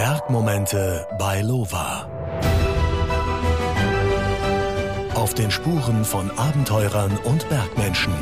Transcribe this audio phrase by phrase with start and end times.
[0.00, 2.08] Bergmomente bei Lova.
[5.14, 8.14] Auf den Spuren von Abenteurern und Bergmenschen.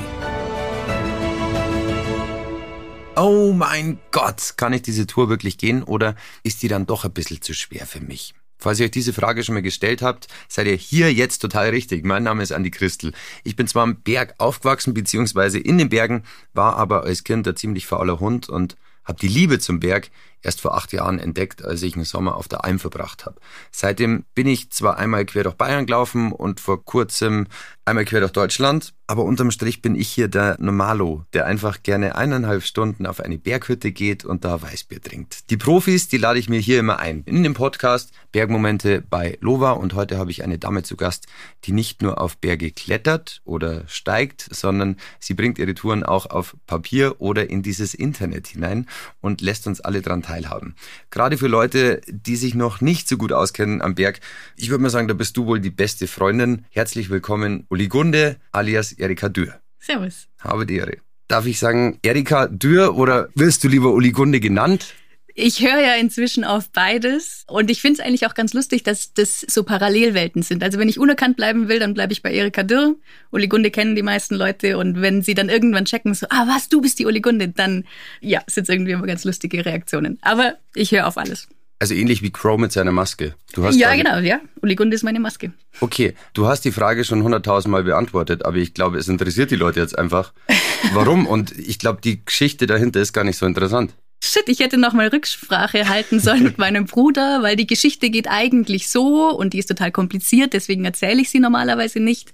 [3.15, 7.13] Oh mein Gott, kann ich diese Tour wirklich gehen oder ist die dann doch ein
[7.13, 8.35] bisschen zu schwer für mich?
[8.59, 12.05] Falls ihr euch diese Frage schon mal gestellt habt, seid ihr hier jetzt total richtig.
[12.05, 13.13] Mein Name ist Andi Christel.
[13.45, 16.25] Ich bin zwar am Berg aufgewachsen, beziehungsweise in den Bergen,
[16.55, 20.11] war aber als Kind ein ziemlich fauler Hund und habe die Liebe zum Berg
[20.43, 23.41] erst vor acht Jahren entdeckt, als ich einen Sommer auf der Alm verbracht habe.
[23.71, 27.47] Seitdem bin ich zwar einmal quer durch Bayern gelaufen und vor kurzem
[27.85, 32.15] einmal quer durch Deutschland, aber unterm Strich bin ich hier der Normalo, der einfach gerne
[32.17, 35.49] eineinhalb Stunden auf eine Berghütte geht und da Weißbier trinkt.
[35.49, 37.23] Die Profis, die lade ich mir hier immer ein.
[37.25, 41.27] In dem Podcast Bergmomente bei Lova und heute habe ich eine Dame zu Gast,
[41.65, 46.55] die nicht nur auf Berge klettert oder steigt, sondern sie bringt ihre Touren auch auf
[46.67, 48.87] Papier oder in dieses Internet hinein
[49.23, 50.75] und lässt uns alle dran teilhaben.
[51.11, 54.21] Gerade für Leute, die sich noch nicht so gut auskennen am Berg,
[54.57, 56.67] ich würde mal sagen, da bist du wohl die beste Freundin.
[56.71, 59.61] Herzlich willkommen, Uli Gunde alias Erika Dürr.
[59.79, 60.29] Servus.
[60.39, 60.99] Habe die Ehre.
[61.29, 64.95] Darf ich sagen Erika Dürr oder wirst du lieber Uli Gunde genannt?
[65.41, 69.15] Ich höre ja inzwischen auf beides und ich finde es eigentlich auch ganz lustig, dass
[69.15, 70.65] das so Parallelwelten sind.
[70.65, 72.97] Also wenn ich unerkannt bleiben will, dann bleibe ich bei Erika Dürr.
[73.31, 76.69] Uli Gunde kennen die meisten Leute und wenn sie dann irgendwann checken, so, ah was,
[76.69, 77.85] du bist die Uli Gunde, dann
[78.21, 80.19] ja, sind es irgendwie immer ganz lustige Reaktionen.
[80.23, 81.47] Aber ich höre auf alles.
[81.79, 83.37] Also ähnlich wie Crow mit seiner Maske.
[83.53, 84.41] Du hast ja, genau, ja.
[84.61, 85.53] Uli Gunde ist meine Maske.
[85.79, 89.79] Okay, du hast die Frage schon hunderttausendmal beantwortet, aber ich glaube, es interessiert die Leute
[89.79, 90.33] jetzt einfach.
[90.95, 91.29] Warum?
[91.29, 93.95] Und ich glaube, die Geschichte dahinter ist gar nicht so interessant.
[94.21, 98.29] Shit, ich hätte noch mal Rücksprache halten sollen mit meinem Bruder, weil die Geschichte geht
[98.29, 102.33] eigentlich so und die ist total kompliziert, deswegen erzähle ich sie normalerweise nicht.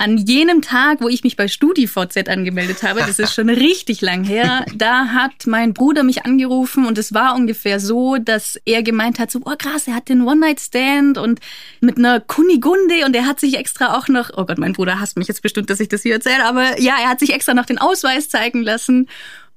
[0.00, 4.22] An jenem Tag, wo ich mich bei StudiVZ angemeldet habe, das ist schon richtig lang
[4.22, 9.18] her, da hat mein Bruder mich angerufen und es war ungefähr so, dass er gemeint
[9.18, 11.40] hat, so, oh krass, er hat den One-Night-Stand und
[11.80, 15.18] mit einer Kunigunde und er hat sich extra auch noch, oh Gott, mein Bruder hasst
[15.18, 17.66] mich jetzt bestimmt, dass ich das hier erzähle, aber ja, er hat sich extra noch
[17.66, 19.08] den Ausweis zeigen lassen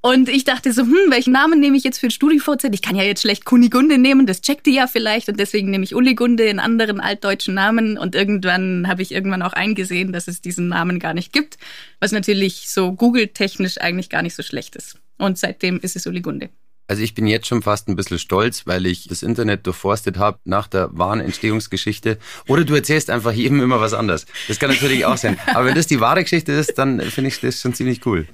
[0.01, 2.65] und ich dachte so, hm, welchen Namen nehme ich jetzt für StudiVZ?
[2.71, 5.83] Ich kann ja jetzt schlecht Kunigunde nehmen, das checkt ihr ja vielleicht und deswegen nehme
[5.83, 10.41] ich Uligunde in anderen altdeutschen Namen und irgendwann habe ich irgendwann auch eingesehen, dass es
[10.41, 11.57] diesen Namen gar nicht gibt,
[11.99, 14.97] was natürlich so Google-technisch eigentlich gar nicht so schlecht ist.
[15.17, 16.49] Und seitdem ist es Uligunde.
[16.91, 20.39] Also ich bin jetzt schon fast ein bisschen stolz, weil ich das Internet durchforstet habe
[20.43, 22.17] nach der wahren Entstehungsgeschichte.
[22.47, 24.25] Oder du erzählst einfach jedem immer was anderes.
[24.49, 25.37] Das kann natürlich auch sein.
[25.53, 28.27] Aber wenn das die wahre Geschichte ist, dann finde ich das schon ziemlich cool.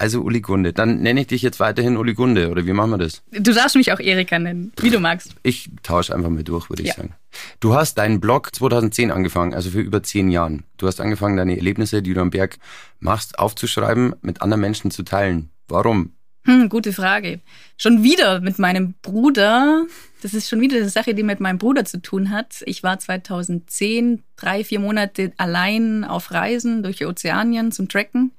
[0.00, 0.72] Also Uli Gunde.
[0.72, 3.22] Dann nenne ich dich jetzt weiterhin Uli Gunde, oder wie machen wir das?
[3.32, 5.34] Du darfst mich auch Erika nennen, wie du magst.
[5.42, 6.94] Ich tausche einfach mal durch, würde ich ja.
[6.94, 7.12] sagen.
[7.60, 10.64] Du hast deinen Blog 2010 angefangen, also für über zehn Jahren.
[10.78, 12.56] Du hast angefangen, deine Erlebnisse, die du am Berg
[12.98, 15.50] machst, aufzuschreiben, mit anderen Menschen zu teilen.
[15.68, 16.14] Warum?
[16.46, 17.40] Hm, gute Frage.
[17.76, 19.84] Schon wieder mit meinem Bruder.
[20.22, 22.62] Das ist schon wieder eine Sache, die mit meinem Bruder zu tun hat.
[22.64, 28.32] Ich war 2010 drei, vier Monate allein auf Reisen durch Ozeanien zum Trekken.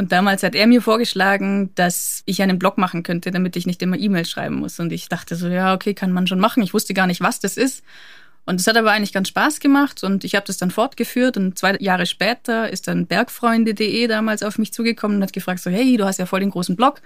[0.00, 3.82] Und damals hat er mir vorgeschlagen, dass ich einen Blog machen könnte, damit ich nicht
[3.82, 4.80] immer E-Mails schreiben muss.
[4.80, 6.62] Und ich dachte so, ja, okay, kann man schon machen.
[6.62, 7.84] Ich wusste gar nicht, was das ist.
[8.46, 11.58] Und es hat aber eigentlich ganz Spaß gemacht und ich habe das dann fortgeführt und
[11.58, 15.98] zwei Jahre später ist dann bergfreunde.de damals auf mich zugekommen und hat gefragt so, hey,
[15.98, 17.02] du hast ja voll den großen Blog,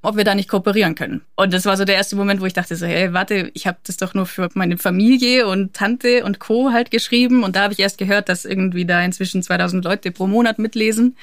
[0.00, 1.20] ob wir da nicht kooperieren können.
[1.36, 3.76] Und das war so der erste Moment, wo ich dachte so, hey, warte, ich habe
[3.84, 6.72] das doch nur für meine Familie und Tante und Co.
[6.72, 10.26] halt geschrieben und da habe ich erst gehört, dass irgendwie da inzwischen 2000 Leute pro
[10.26, 11.16] Monat mitlesen.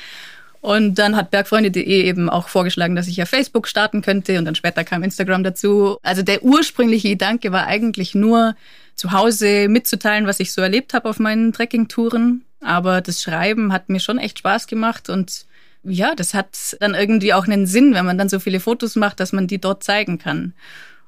[0.67, 4.53] Und dann hat bergfreunde.de eben auch vorgeschlagen, dass ich ja Facebook starten könnte und dann
[4.53, 5.97] später kam Instagram dazu.
[6.03, 8.53] Also der ursprüngliche Gedanke war eigentlich nur,
[8.93, 12.43] zu Hause mitzuteilen, was ich so erlebt habe auf meinen Trekkingtouren.
[12.59, 15.45] Aber das Schreiben hat mir schon echt Spaß gemacht und
[15.85, 19.21] ja, das hat dann irgendwie auch einen Sinn, wenn man dann so viele Fotos macht,
[19.21, 20.53] dass man die dort zeigen kann.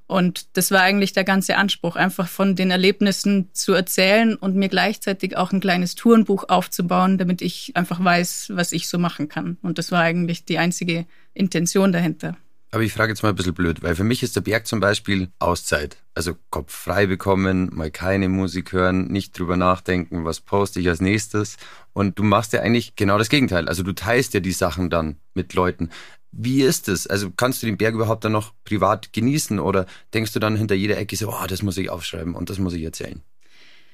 [0.10, 4.68] Und das war eigentlich der ganze Anspruch, einfach von den Erlebnissen zu erzählen und mir
[4.68, 9.58] gleichzeitig auch ein kleines Tourenbuch aufzubauen, damit ich einfach weiß, was ich so machen kann.
[9.62, 11.06] Und das war eigentlich die einzige
[11.36, 12.36] Intention dahinter.
[12.72, 14.80] Aber ich frage jetzt mal ein bisschen blöd, weil für mich ist der Berg zum
[14.80, 15.98] Beispiel Auszeit.
[16.16, 21.02] Also Kopf frei bekommen, mal keine Musik hören, nicht drüber nachdenken, was poste ich als
[21.02, 21.58] nächstes.
[21.94, 23.68] Und du machst ja eigentlich genau das Gegenteil.
[23.68, 25.90] Also du teilst ja die Sachen dann mit Leuten.
[26.32, 27.08] Wie ist es?
[27.08, 30.76] Also kannst du den Berg überhaupt dann noch privat genießen oder denkst du dann hinter
[30.76, 33.22] jeder Ecke so, oh, das muss ich aufschreiben und das muss ich erzählen?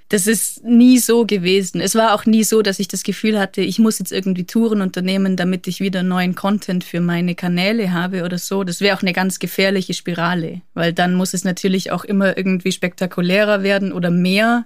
[0.10, 1.82] Das ist nie so gewesen.
[1.82, 4.82] Es war auch nie so, dass ich das Gefühl hatte, ich muss jetzt irgendwie Touren
[4.82, 8.64] unternehmen, damit ich wieder neuen Content für meine Kanäle habe oder so.
[8.64, 12.72] Das wäre auch eine ganz gefährliche Spirale, weil dann muss es natürlich auch immer irgendwie
[12.72, 14.66] spektakulärer werden oder mehr.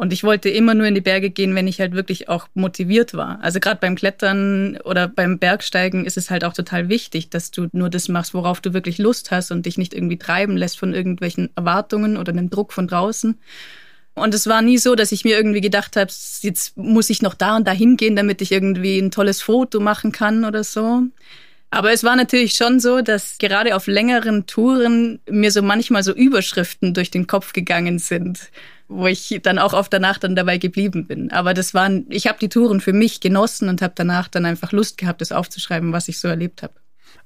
[0.00, 3.12] Und ich wollte immer nur in die Berge gehen, wenn ich halt wirklich auch motiviert
[3.12, 3.38] war.
[3.42, 7.68] Also gerade beim Klettern oder beim Bergsteigen ist es halt auch total wichtig, dass du
[7.72, 10.94] nur das machst, worauf du wirklich Lust hast und dich nicht irgendwie treiben lässt von
[10.94, 13.38] irgendwelchen Erwartungen oder einem Druck von draußen.
[14.14, 16.10] Und es war nie so, dass ich mir irgendwie gedacht habe,
[16.40, 20.12] jetzt muss ich noch da und da hingehen, damit ich irgendwie ein tolles Foto machen
[20.12, 21.02] kann oder so.
[21.70, 26.14] Aber es war natürlich schon so, dass gerade auf längeren Touren mir so manchmal so
[26.14, 28.50] Überschriften durch den Kopf gegangen sind
[28.90, 31.30] wo ich dann auch oft danach dann dabei geblieben bin.
[31.30, 34.72] Aber das waren, ich habe die Touren für mich genossen und habe danach dann einfach
[34.72, 36.74] Lust gehabt, das aufzuschreiben, was ich so erlebt habe.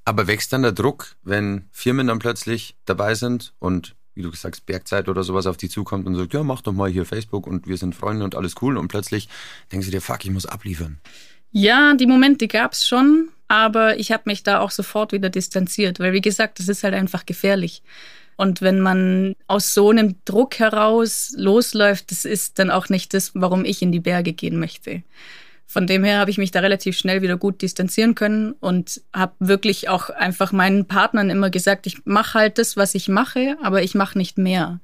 [0.05, 4.57] Aber wächst dann der Druck, wenn Firmen dann plötzlich dabei sind und wie du gesagt
[4.57, 7.47] hast, Bergzeit oder sowas auf die zukommt und sagt, ja, mach doch mal hier Facebook
[7.47, 9.29] und wir sind Freunde und alles cool und plötzlich
[9.73, 11.01] denkst du dir, fuck, ich muss abliefern.
[11.51, 16.13] Ja, die Momente gab's schon, aber ich habe mich da auch sofort wieder distanziert, weil
[16.13, 17.83] wie gesagt, das ist halt einfach gefährlich.
[18.37, 23.33] Und wenn man aus so einem Druck heraus losläuft, das ist dann auch nicht das,
[23.35, 25.03] warum ich in die Berge gehen möchte.
[25.67, 29.33] Von dem her habe ich mich da relativ schnell wieder gut distanzieren können und habe
[29.41, 33.83] wirklich auch einfach meinen Partnern immer gesagt, ich mache halt das, was ich mache, aber
[33.83, 34.81] ich mache nicht mehr.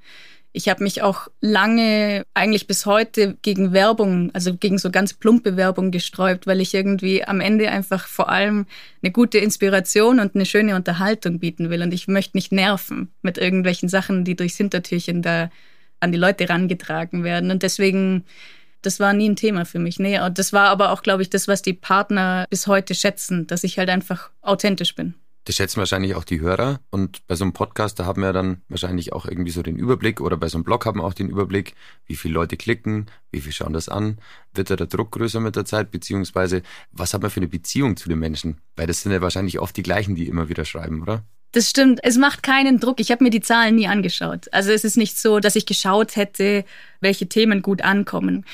[0.52, 5.56] Ich habe mich auch lange, eigentlich bis heute, gegen Werbung, also gegen so ganz plumpe
[5.56, 8.66] Werbung gesträubt, weil ich irgendwie am Ende einfach vor allem
[9.00, 11.82] eine gute Inspiration und eine schöne Unterhaltung bieten will.
[11.82, 15.50] Und ich möchte nicht nerven mit irgendwelchen Sachen, die durchs Hintertürchen da
[16.00, 17.52] an die Leute rangetragen werden.
[17.52, 18.24] Und deswegen,
[18.82, 20.00] das war nie ein Thema für mich.
[20.00, 23.46] Nee, und das war aber auch, glaube ich, das, was die Partner bis heute schätzen,
[23.46, 25.14] dass ich halt einfach authentisch bin.
[25.50, 26.78] Das schätzen wahrscheinlich auch die Hörer.
[26.90, 30.20] Und bei so einem Podcast, da haben wir dann wahrscheinlich auch irgendwie so den Überblick
[30.20, 31.74] oder bei so einem Blog haben wir auch den Überblick,
[32.06, 34.18] wie viele Leute klicken, wie viele schauen das an.
[34.54, 35.90] Wird da der Druck größer mit der Zeit?
[35.90, 36.62] Beziehungsweise,
[36.92, 38.60] was hat man für eine Beziehung zu den Menschen?
[38.76, 41.24] Weil das sind ja wahrscheinlich oft die gleichen, die immer wieder schreiben, oder?
[41.50, 41.98] Das stimmt.
[42.04, 43.00] Es macht keinen Druck.
[43.00, 44.46] Ich habe mir die Zahlen nie angeschaut.
[44.52, 46.64] Also es ist nicht so, dass ich geschaut hätte,
[47.00, 48.44] welche Themen gut ankommen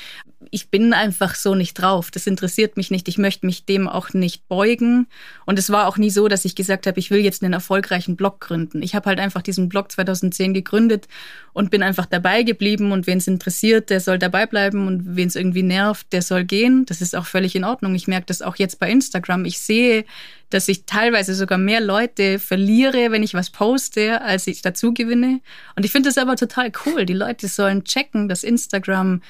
[0.51, 2.11] ich bin einfach so nicht drauf.
[2.11, 3.07] Das interessiert mich nicht.
[3.07, 5.07] Ich möchte mich dem auch nicht beugen.
[5.45, 8.15] Und es war auch nie so, dass ich gesagt habe, ich will jetzt einen erfolgreichen
[8.15, 8.81] Blog gründen.
[8.83, 11.07] Ich habe halt einfach diesen Blog 2010 gegründet
[11.53, 12.91] und bin einfach dabei geblieben.
[12.91, 14.87] Und wen es interessiert, der soll dabei bleiben.
[14.87, 16.85] Und wen es irgendwie nervt, der soll gehen.
[16.85, 17.95] Das ist auch völlig in Ordnung.
[17.95, 19.45] Ich merke das auch jetzt bei Instagram.
[19.45, 20.05] Ich sehe,
[20.49, 25.41] dass ich teilweise sogar mehr Leute verliere, wenn ich was poste, als ich dazu gewinne.
[25.75, 27.05] Und ich finde das aber total cool.
[27.05, 29.21] Die Leute sollen checken, dass Instagram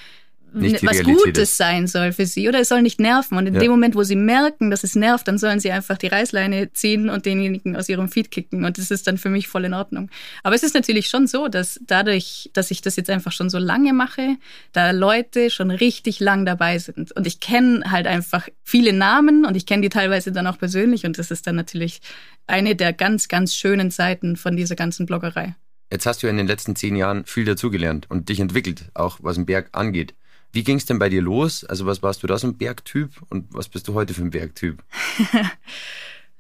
[0.62, 1.58] was Realität Gutes ist.
[1.58, 3.38] sein soll für sie oder es soll nicht nerven.
[3.38, 3.60] Und in ja.
[3.60, 7.10] dem Moment, wo sie merken, dass es nervt, dann sollen sie einfach die Reißleine ziehen
[7.10, 8.66] und denjenigen aus ihrem Feed kicken.
[8.66, 10.10] Und das ist dann für mich voll in Ordnung.
[10.44, 13.58] Aber es ist natürlich schon so, dass dadurch, dass ich das jetzt einfach schon so
[13.58, 14.38] lange mache,
[14.74, 17.12] da Leute schon richtig lang dabei sind.
[17.14, 21.06] Und ich kenne halt einfach viele Namen und ich kenne die teilweise dann auch persönlich.
[21.06, 22.02] Und das ist dann natürlich
[22.48, 25.56] eine der ganz, ganz schönen Seiten von dieser ganzen Bloggerei.
[25.92, 29.20] Jetzt hast du ja in den letzten zehn Jahren viel dazugelernt und dich entwickelt, auch
[29.22, 30.16] was den Berg angeht.
[30.52, 31.64] Wie ging es denn bei dir los?
[31.64, 34.32] Also was warst du da so ein Bergtyp und was bist du heute für ein
[34.32, 34.84] Bergtyp?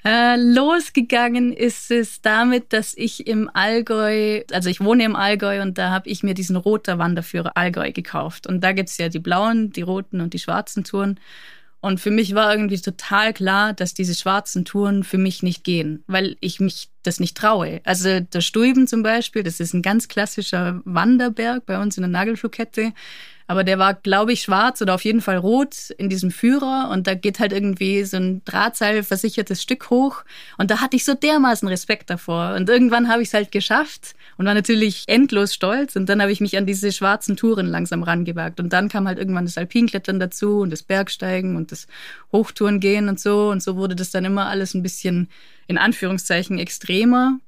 [0.03, 5.77] Äh, losgegangen ist es damit, dass ich im Allgäu, also ich wohne im Allgäu und
[5.77, 8.47] da habe ich mir diesen roter Wanderführer Allgäu gekauft.
[8.47, 11.19] Und da gibt es ja die blauen, die roten und die schwarzen Touren.
[11.79, 16.03] Und für mich war irgendwie total klar, dass diese schwarzen Touren für mich nicht gehen,
[16.07, 17.81] weil ich mich das nicht traue.
[17.83, 22.09] Also der Stuiben zum Beispiel, das ist ein ganz klassischer Wanderberg bei uns in der
[22.09, 22.93] Nagelflugkette.
[23.47, 26.89] Aber der war, glaube ich, schwarz oder auf jeden Fall rot in diesem Führer.
[26.91, 30.23] Und da geht halt irgendwie so ein Drahtseilversichertes Stück hoch.
[30.57, 32.55] Und da hatte ich so dermaßen Respekt davor.
[32.55, 35.95] Und irgendwann habe ich es halt geschafft und war natürlich endlos stolz.
[35.95, 38.59] Und dann habe ich mich an diese schwarzen Touren langsam rangewagt.
[38.59, 41.87] Und dann kam halt irgendwann das Alpinklettern dazu und das Bergsteigen und das
[42.33, 43.49] Hochtourengehen und so.
[43.49, 45.29] Und so wurde das dann immer alles ein bisschen
[45.67, 47.39] in Anführungszeichen extremer.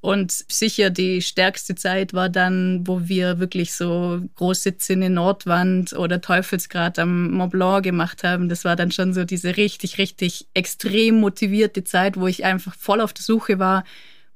[0.00, 6.20] Und sicher die stärkste Zeit war dann, wo wir wirklich so Großsitze in Nordwand oder
[6.20, 8.48] Teufelsgrad am Mont Blanc gemacht haben.
[8.48, 13.00] Das war dann schon so diese richtig, richtig extrem motivierte Zeit, wo ich einfach voll
[13.00, 13.84] auf der Suche war,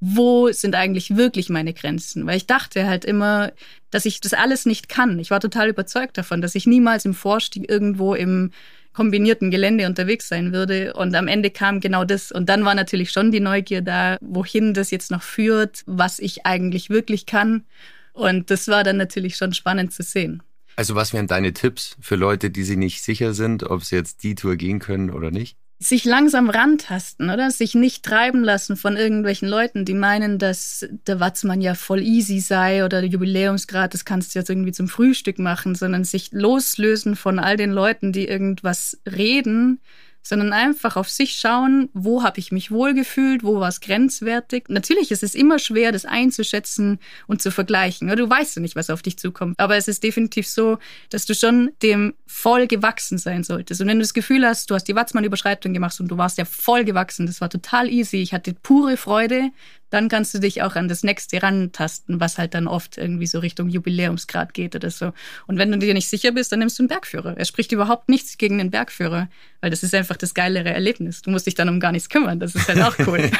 [0.05, 2.27] wo sind eigentlich wirklich meine Grenzen?
[2.27, 3.53] Weil ich dachte halt immer,
[3.93, 5.21] dass ich das alles nicht kann.
[5.21, 8.51] Ich war total überzeugt davon, dass ich niemals im Vorstieg irgendwo im
[8.93, 10.95] kombinierten Gelände unterwegs sein würde.
[10.95, 12.33] Und am Ende kam genau das.
[12.33, 16.47] Und dann war natürlich schon die Neugier da, wohin das jetzt noch führt, was ich
[16.47, 17.65] eigentlich wirklich kann.
[18.13, 20.43] Und das war dann natürlich schon spannend zu sehen.
[20.77, 24.23] Also was wären deine Tipps für Leute, die sich nicht sicher sind, ob sie jetzt
[24.23, 25.57] die Tour gehen können oder nicht?
[25.83, 27.51] Sich langsam rantasten, oder?
[27.51, 32.41] Sich nicht treiben lassen von irgendwelchen Leuten, die meinen, dass der Watzmann ja voll easy
[32.41, 37.17] sei oder der Jubiläumsgrad, das kannst du jetzt irgendwie zum Frühstück machen, sondern sich loslösen
[37.17, 39.81] von all den Leuten, die irgendwas reden,
[40.23, 44.67] sondern einfach auf sich schauen, wo habe ich mich wohlgefühlt, wo war es grenzwertig.
[44.69, 48.09] Natürlich ist es immer schwer, das einzuschätzen und zu vergleichen.
[48.09, 49.59] Du weißt ja nicht, was auf dich zukommt.
[49.59, 50.79] Aber es ist definitiv so,
[51.11, 53.81] dass du schon dem voll gewachsen sein solltest.
[53.81, 56.45] Und wenn du das Gefühl hast, du hast die Watzmann-Überschreitung gemacht und du warst ja
[56.45, 59.51] voll gewachsen, das war total easy, ich hatte pure Freude,
[59.91, 63.39] dann kannst du dich auch an das nächste rantasten, was halt dann oft irgendwie so
[63.39, 65.13] Richtung Jubiläumsgrad geht oder so.
[65.47, 67.37] Und wenn du dir nicht sicher bist, dann nimmst du einen Bergführer.
[67.37, 69.29] Er spricht überhaupt nichts gegen den Bergführer,
[69.61, 71.21] weil das ist einfach das geilere Erlebnis.
[71.21, 72.41] Du musst dich dann um gar nichts kümmern.
[72.41, 73.31] Das ist halt auch cool.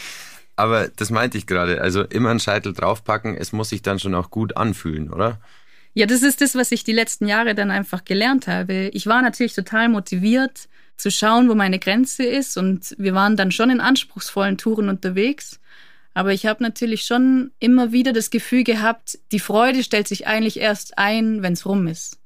[0.56, 1.80] Aber das meinte ich gerade.
[1.80, 5.40] Also immer einen Scheitel draufpacken, es muss sich dann schon auch gut anfühlen, oder?
[5.94, 8.90] Ja, das ist das, was ich die letzten Jahre dann einfach gelernt habe.
[8.94, 13.50] Ich war natürlich total motiviert zu schauen, wo meine Grenze ist und wir waren dann
[13.50, 15.60] schon in anspruchsvollen Touren unterwegs.
[16.14, 20.60] Aber ich habe natürlich schon immer wieder das Gefühl gehabt, die Freude stellt sich eigentlich
[20.60, 22.18] erst ein, wenn's rum ist.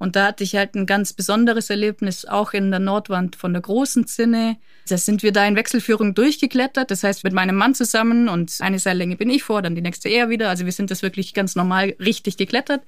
[0.00, 3.60] Und da hatte ich halt ein ganz besonderes Erlebnis, auch in der Nordwand von der
[3.60, 4.56] großen Zinne.
[4.88, 6.90] Da sind wir da in Wechselführung durchgeklettert.
[6.90, 10.08] Das heißt, mit meinem Mann zusammen und eine Seillänge bin ich vor, dann die nächste
[10.08, 10.48] er wieder.
[10.48, 12.80] Also wir sind das wirklich ganz normal richtig geklettert.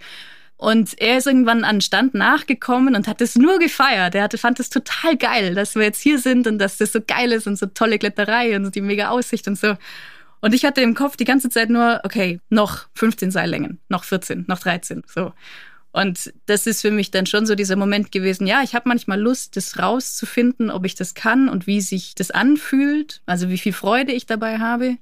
[0.57, 4.15] Und er ist irgendwann an Stand nachgekommen und hat es nur gefeiert.
[4.15, 7.01] Er hatte, fand es total geil, dass wir jetzt hier sind und dass das so
[7.07, 9.77] geil ist und so tolle Kletterei und die mega Aussicht und so.
[10.41, 14.47] Und ich hatte im Kopf die ganze Zeit nur, okay, noch 15 Seillängen, noch 14,
[14.49, 15.35] noch 13, so.
[15.93, 19.21] Und das ist für mich dann schon so dieser Moment gewesen, ja, ich habe manchmal
[19.21, 23.75] Lust, das rauszufinden, ob ich das kann und wie sich das anfühlt, also wie viel
[23.75, 24.97] Freude ich dabei habe.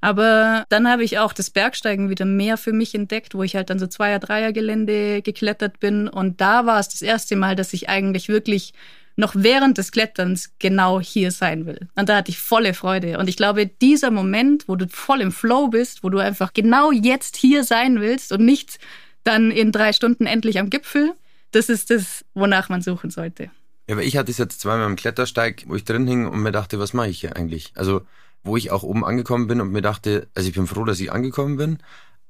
[0.00, 3.70] Aber dann habe ich auch das Bergsteigen wieder mehr für mich entdeckt, wo ich halt
[3.70, 6.08] dann so Zweier-, Dreier-Gelände geklettert bin.
[6.08, 8.74] Und da war es das erste Mal, dass ich eigentlich wirklich
[9.16, 11.88] noch während des Kletterns genau hier sein will.
[11.94, 13.18] Und da hatte ich volle Freude.
[13.18, 16.90] Und ich glaube, dieser Moment, wo du voll im Flow bist, wo du einfach genau
[16.92, 18.78] jetzt hier sein willst und nicht
[19.24, 21.14] dann in drei Stunden endlich am Gipfel,
[21.50, 23.50] das ist das, wonach man suchen sollte.
[23.88, 26.52] Ja, aber ich hatte es jetzt zweimal am Klettersteig, wo ich drin hing und mir
[26.52, 27.72] dachte, was mache ich hier eigentlich?
[27.74, 28.02] Also,
[28.42, 31.12] wo ich auch oben angekommen bin und mir dachte, also ich bin froh, dass ich
[31.12, 31.78] angekommen bin,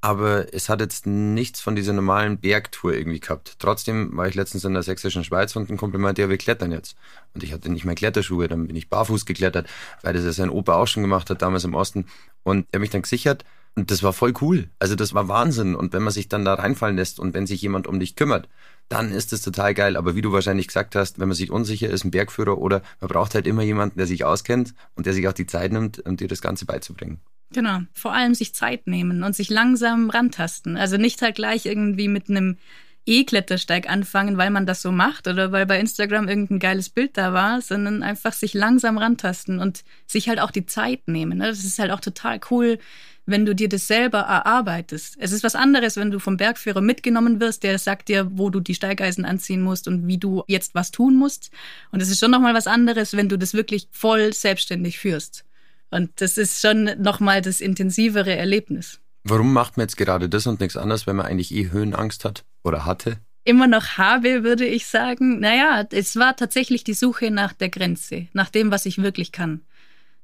[0.01, 3.57] aber es hat jetzt nichts von dieser normalen Bergtour irgendwie gehabt.
[3.59, 6.97] Trotzdem war ich letztens in der sächsischen Schweiz und ein Kompliment, ja, wir klettern jetzt.
[7.33, 9.67] Und ich hatte nicht mehr Kletterschuhe, dann bin ich barfuß geklettert,
[10.03, 12.07] weil das ja sein Opa auch schon gemacht hat, damals im Osten.
[12.43, 13.45] Und er hat mich dann gesichert
[13.77, 14.71] und das war voll cool.
[14.79, 15.75] Also das war Wahnsinn.
[15.75, 18.49] Und wenn man sich dann da reinfallen lässt und wenn sich jemand um dich kümmert,
[18.89, 19.97] dann ist das total geil.
[19.97, 23.09] Aber wie du wahrscheinlich gesagt hast, wenn man sich unsicher ist, ein Bergführer oder man
[23.09, 26.17] braucht halt immer jemanden, der sich auskennt und der sich auch die Zeit nimmt, um
[26.17, 27.21] dir das Ganze beizubringen.
[27.53, 27.81] Genau.
[27.93, 30.77] Vor allem sich Zeit nehmen und sich langsam rantasten.
[30.77, 32.59] Also nicht halt gleich irgendwie mit einem
[33.07, 37.33] E-Klettersteig anfangen, weil man das so macht oder weil bei Instagram irgendein geiles Bild da
[37.33, 41.39] war, sondern einfach sich langsam rantasten und sich halt auch die Zeit nehmen.
[41.39, 41.49] Ne?
[41.49, 42.79] Das ist halt auch total cool,
[43.27, 45.17] wenn du dir das selber erarbeitest.
[45.19, 48.61] Es ist was anderes, wenn du vom Bergführer mitgenommen wirst, der sagt dir, wo du
[48.61, 51.51] die Steigeisen anziehen musst und wie du jetzt was tun musst.
[51.91, 55.45] Und es ist schon nochmal was anderes, wenn du das wirklich voll selbstständig führst.
[55.91, 59.01] Und das ist schon nochmal das intensivere Erlebnis.
[59.23, 62.45] Warum macht man jetzt gerade das und nichts anderes, wenn man eigentlich eh Höhenangst hat
[62.63, 63.19] oder hatte?
[63.45, 65.41] Immer noch habe, würde ich sagen.
[65.41, 69.61] Naja, es war tatsächlich die Suche nach der Grenze, nach dem, was ich wirklich kann.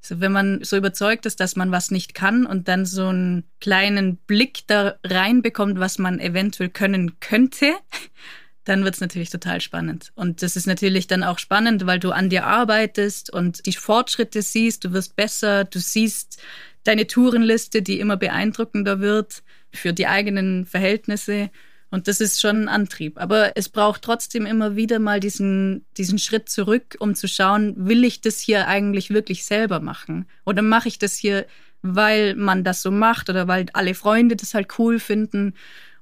[0.00, 3.44] So, wenn man so überzeugt ist, dass man was nicht kann und dann so einen
[3.60, 7.74] kleinen Blick da reinbekommt, was man eventuell können könnte,
[8.64, 10.12] dann wird's natürlich total spannend.
[10.14, 14.42] Und das ist natürlich dann auch spannend, weil du an dir arbeitest und die Fortschritte
[14.42, 16.40] siehst, du wirst besser, du siehst
[16.84, 19.42] deine Tourenliste, die immer beeindruckender wird
[19.72, 21.50] für die eigenen Verhältnisse.
[21.90, 23.18] Und das ist schon ein Antrieb.
[23.18, 28.04] Aber es braucht trotzdem immer wieder mal diesen, diesen Schritt zurück, um zu schauen, will
[28.04, 30.26] ich das hier eigentlich wirklich selber machen?
[30.46, 31.46] Oder mache ich das hier,
[31.82, 35.54] weil man das so macht oder weil alle Freunde das halt cool finden?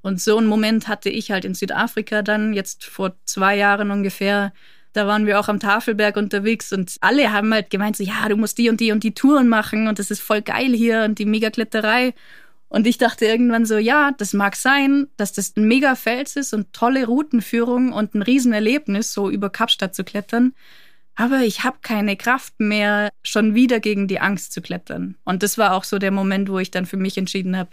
[0.02, 4.52] Und so einen Moment hatte ich halt in Südafrika dann, jetzt vor zwei Jahren ungefähr.
[4.92, 8.36] Da waren wir auch am Tafelberg unterwegs und alle haben halt gemeint, so, ja, du
[8.36, 11.18] musst die und die und die Touren machen und das ist voll geil hier und
[11.18, 12.14] die Megakletterei.
[12.68, 16.52] Und ich dachte irgendwann so, ja, das mag sein, dass das ein mega Fels ist
[16.52, 20.54] und tolle Routenführung und ein Riesenerlebnis, so über Kapstadt zu klettern.
[21.14, 25.16] Aber ich habe keine Kraft mehr, schon wieder gegen die Angst zu klettern.
[25.24, 27.70] Und das war auch so der Moment, wo ich dann für mich entschieden habe,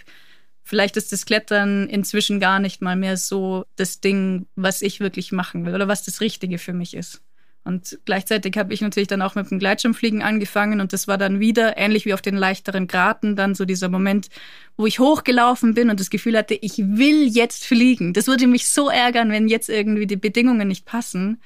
[0.63, 5.31] vielleicht ist das Klettern inzwischen gar nicht mal mehr so das Ding, was ich wirklich
[5.31, 7.21] machen will oder was das Richtige für mich ist.
[7.65, 11.39] Und gleichzeitig habe ich natürlich dann auch mit dem Gleitschirmfliegen angefangen und das war dann
[11.39, 14.29] wieder ähnlich wie auf den leichteren Graten dann so dieser Moment,
[14.77, 18.13] wo ich hochgelaufen bin und das Gefühl hatte, ich will jetzt fliegen.
[18.13, 21.41] Das würde mich so ärgern, wenn jetzt irgendwie die Bedingungen nicht passen.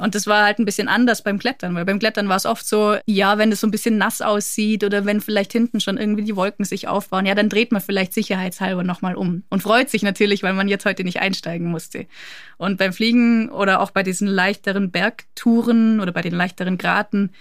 [0.00, 2.66] Und das war halt ein bisschen anders beim Klettern, weil beim Klettern war es oft
[2.66, 6.24] so, ja, wenn es so ein bisschen nass aussieht oder wenn vielleicht hinten schon irgendwie
[6.24, 10.02] die Wolken sich aufbauen, ja, dann dreht man vielleicht sicherheitshalber nochmal um und freut sich
[10.02, 12.06] natürlich, weil man jetzt heute nicht einsteigen musste.
[12.56, 17.32] Und beim Fliegen oder auch bei diesen leichteren Bergtouren oder bei den leichteren Graten,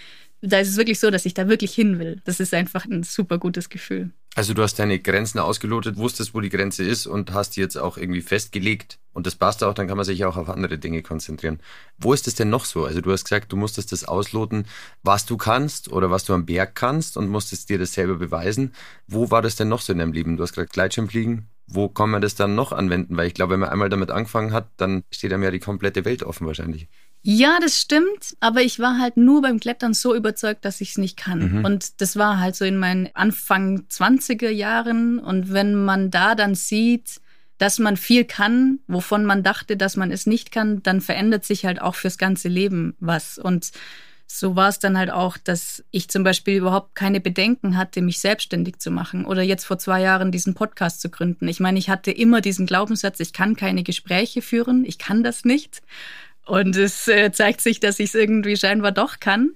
[0.42, 2.22] da ist es wirklich so, dass ich da wirklich hin will.
[2.26, 4.12] Das ist einfach ein super gutes Gefühl.
[4.40, 7.76] Also du hast deine Grenzen ausgelotet, wusstest, wo die Grenze ist und hast die jetzt
[7.76, 11.04] auch irgendwie festgelegt und das passt auch, dann kann man sich auch auf andere Dinge
[11.04, 11.60] konzentrieren.
[11.98, 12.86] Wo ist es denn noch so?
[12.86, 14.66] Also du hast gesagt, du musstest das ausloten,
[15.04, 18.74] was du kannst oder was du am Berg kannst und musstest dir das selber beweisen.
[19.08, 20.38] Wo war das denn noch so in deinem Leben?
[20.38, 21.50] Du hast gesagt, Gleitschirmfliegen.
[21.68, 23.18] Wo kann man das dann noch anwenden?
[23.18, 26.06] Weil ich glaube, wenn man einmal damit angefangen hat, dann steht einem ja die komplette
[26.06, 26.88] Welt offen wahrscheinlich.
[27.22, 30.98] Ja, das stimmt, aber ich war halt nur beim Klettern so überzeugt, dass ich es
[30.98, 31.60] nicht kann.
[31.60, 31.66] Mhm.
[31.66, 35.20] Und das war halt so in meinen Anfang 20er Jahren.
[35.20, 37.20] Und wenn man da dann sieht,
[37.58, 41.66] dass man viel kann, wovon man dachte, dass man es nicht kann, dann verändert sich
[41.66, 43.38] halt auch fürs ganze Leben was.
[43.38, 43.72] Und
[44.32, 48.20] so war es dann halt auch, dass ich zum Beispiel überhaupt keine Bedenken hatte, mich
[48.20, 51.48] selbstständig zu machen oder jetzt vor zwei Jahren diesen Podcast zu gründen.
[51.48, 55.44] Ich meine, ich hatte immer diesen Glaubenssatz, ich kann keine Gespräche führen, ich kann das
[55.44, 55.82] nicht.
[56.50, 59.52] Und es äh, zeigt sich, dass ich es irgendwie scheinbar doch kann.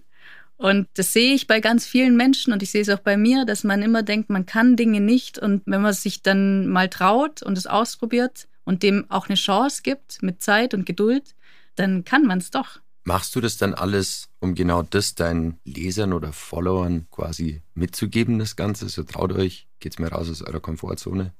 [0.57, 3.45] Und das sehe ich bei ganz vielen Menschen und ich sehe es auch bei mir,
[3.45, 5.39] dass man immer denkt, man kann Dinge nicht.
[5.39, 9.81] Und wenn man sich dann mal traut und es ausprobiert und dem auch eine Chance
[9.81, 11.33] gibt mit Zeit und Geduld,
[11.75, 12.79] dann kann man es doch.
[13.05, 18.55] Machst du das dann alles, um genau das deinen Lesern oder Followern quasi mitzugeben, das
[18.55, 18.87] Ganze?
[18.87, 21.33] So traut euch, geht's mir raus aus eurer Komfortzone?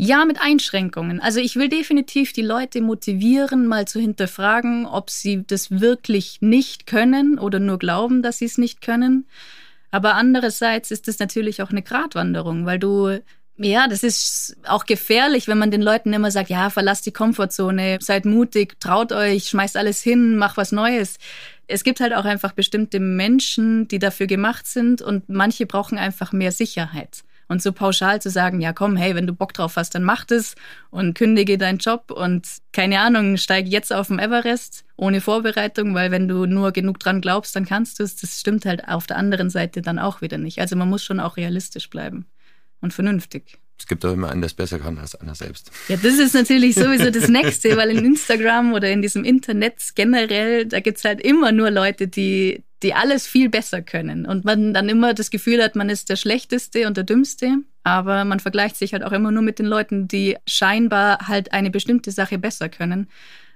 [0.00, 1.18] Ja, mit Einschränkungen.
[1.20, 6.86] Also ich will definitiv die Leute motivieren, mal zu hinterfragen, ob sie das wirklich nicht
[6.86, 9.26] können oder nur glauben, dass sie es nicht können.
[9.90, 13.18] Aber andererseits ist es natürlich auch eine Gratwanderung, weil du
[13.60, 17.98] ja, das ist auch gefährlich, wenn man den Leuten immer sagt, ja, verlasst die Komfortzone,
[18.00, 21.18] seid mutig, traut euch, schmeißt alles hin, mach was Neues.
[21.66, 26.30] Es gibt halt auch einfach bestimmte Menschen, die dafür gemacht sind und manche brauchen einfach
[26.30, 27.24] mehr Sicherheit.
[27.48, 30.24] Und so pauschal zu sagen, ja komm, hey, wenn du Bock drauf hast, dann mach
[30.26, 30.54] das
[30.90, 36.10] und kündige deinen Job und keine Ahnung, steige jetzt auf dem Everest ohne Vorbereitung, weil
[36.10, 38.16] wenn du nur genug dran glaubst, dann kannst du es.
[38.16, 40.60] Das stimmt halt auf der anderen Seite dann auch wieder nicht.
[40.60, 42.26] Also man muss schon auch realistisch bleiben
[42.80, 43.58] und vernünftig.
[43.78, 45.70] Es gibt auch immer einen, der es besser kann als einer selbst.
[45.88, 50.66] Ja, das ist natürlich sowieso das Nächste, weil in Instagram oder in diesem Internet generell,
[50.66, 54.88] da gibt's halt immer nur Leute, die die alles viel besser können und man dann
[54.88, 57.58] immer das Gefühl hat, man ist der Schlechteste und der Dümmste.
[57.82, 61.70] Aber man vergleicht sich halt auch immer nur mit den Leuten, die scheinbar halt eine
[61.70, 63.08] bestimmte Sache besser können.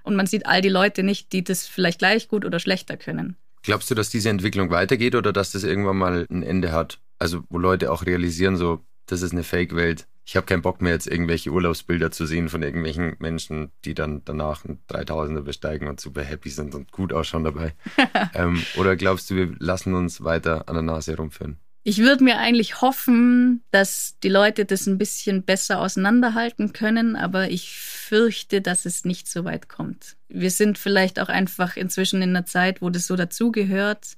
[0.03, 3.37] Und man sieht all die Leute nicht, die das vielleicht gleich gut oder schlechter können.
[3.61, 6.99] Glaubst du, dass diese Entwicklung weitergeht oder dass das irgendwann mal ein Ende hat?
[7.19, 10.93] Also wo Leute auch realisieren, so, das ist eine Fake-Welt ich habe keinen Bock mehr,
[10.93, 15.99] jetzt irgendwelche Urlaubsbilder zu sehen von irgendwelchen Menschen, die dann danach ein 3000er besteigen und
[15.99, 17.73] super happy sind und gut ausschauen dabei.
[18.33, 21.57] ähm, oder glaubst du, wir lassen uns weiter an der Nase herumführen?
[21.85, 27.49] Ich würde mir eigentlich hoffen, dass die Leute das ein bisschen besser auseinanderhalten können, aber
[27.49, 30.15] ich fürchte, dass es nicht so weit kommt.
[30.29, 34.15] Wir sind vielleicht auch einfach inzwischen in einer Zeit, wo das so dazugehört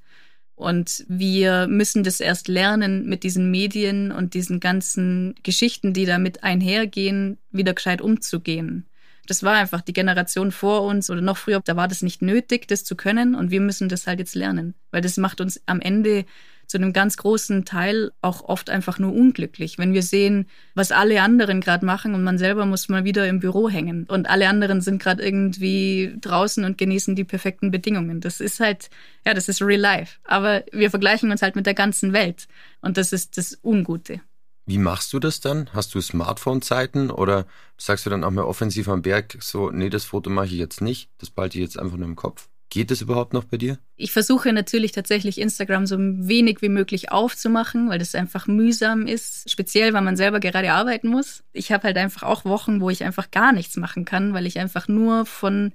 [0.56, 6.44] und wir müssen das erst lernen, mit diesen Medien und diesen ganzen Geschichten, die damit
[6.44, 8.86] einhergehen, wieder gescheit umzugehen.
[9.28, 12.68] Das war einfach die Generation vor uns oder noch früher, da war das nicht nötig,
[12.68, 15.82] das zu können und wir müssen das halt jetzt lernen, weil das macht uns am
[15.82, 16.26] Ende
[16.68, 21.22] zu einem ganz großen Teil auch oft einfach nur unglücklich, wenn wir sehen, was alle
[21.22, 24.82] anderen gerade machen und man selber muss mal wieder im Büro hängen und alle anderen
[24.82, 28.22] sind gerade irgendwie draußen und genießen die perfekten Bedingungen.
[28.22, 28.90] Das ist halt,
[29.26, 30.18] ja, das ist real life.
[30.24, 32.48] Aber wir vergleichen uns halt mit der ganzen Welt
[32.82, 34.22] und das ist das Ungute.
[34.68, 35.70] Wie machst du das dann?
[35.74, 37.46] Hast du Smartphone-Zeiten oder
[37.78, 40.82] sagst du dann auch mehr offensiv am Berg so, nee, das Foto mache ich jetzt
[40.82, 42.50] nicht, das behalte ich jetzt einfach nur im Kopf?
[42.76, 43.78] Geht es überhaupt noch bei dir?
[43.96, 49.50] Ich versuche natürlich tatsächlich Instagram so wenig wie möglich aufzumachen, weil das einfach mühsam ist,
[49.50, 51.46] speziell weil man selber gerade arbeiten muss.
[51.54, 54.60] Ich habe halt einfach auch Wochen, wo ich einfach gar nichts machen kann, weil ich
[54.60, 55.72] einfach nur von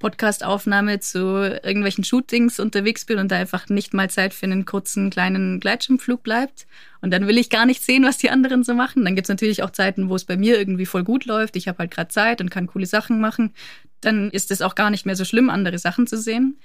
[0.00, 1.18] Podcastaufnahme zu
[1.62, 6.22] irgendwelchen Shootings unterwegs bin und da einfach nicht mal Zeit für einen kurzen kleinen Gleitschirmflug
[6.22, 6.66] bleibt.
[7.00, 9.06] Und dann will ich gar nicht sehen, was die anderen so machen.
[9.06, 11.56] Dann gibt's natürlich auch Zeiten, wo es bei mir irgendwie voll gut läuft.
[11.56, 13.54] Ich habe halt gerade Zeit und kann coole Sachen machen.
[14.04, 16.58] Dann ist es auch gar nicht mehr so schlimm, andere Sachen zu sehen.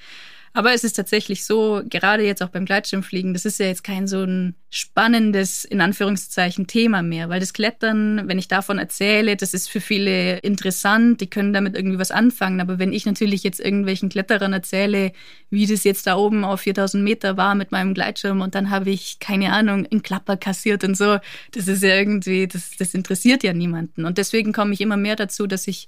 [0.54, 4.08] Aber es ist tatsächlich so, gerade jetzt auch beim Gleitschirmfliegen, das ist ja jetzt kein
[4.08, 9.54] so ein spannendes, in Anführungszeichen, Thema mehr, weil das Klettern, wenn ich davon erzähle, das
[9.54, 12.62] ist für viele interessant, die können damit irgendwie was anfangen.
[12.62, 15.12] Aber wenn ich natürlich jetzt irgendwelchen Kletterern erzähle,
[15.52, 18.90] wie das jetzt da oben auf 4000 Meter war mit meinem Gleitschirm und dann habe
[18.90, 21.20] ich, keine Ahnung, einen Klapper kassiert und so,
[21.52, 24.06] das ist ja irgendwie, das, das interessiert ja niemanden.
[24.06, 25.88] Und deswegen komme ich immer mehr dazu, dass ich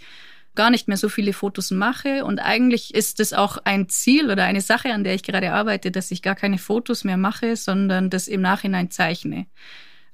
[0.55, 2.25] gar nicht mehr so viele Fotos mache.
[2.25, 5.91] Und eigentlich ist es auch ein Ziel oder eine Sache, an der ich gerade arbeite,
[5.91, 9.47] dass ich gar keine Fotos mehr mache, sondern das im Nachhinein zeichne.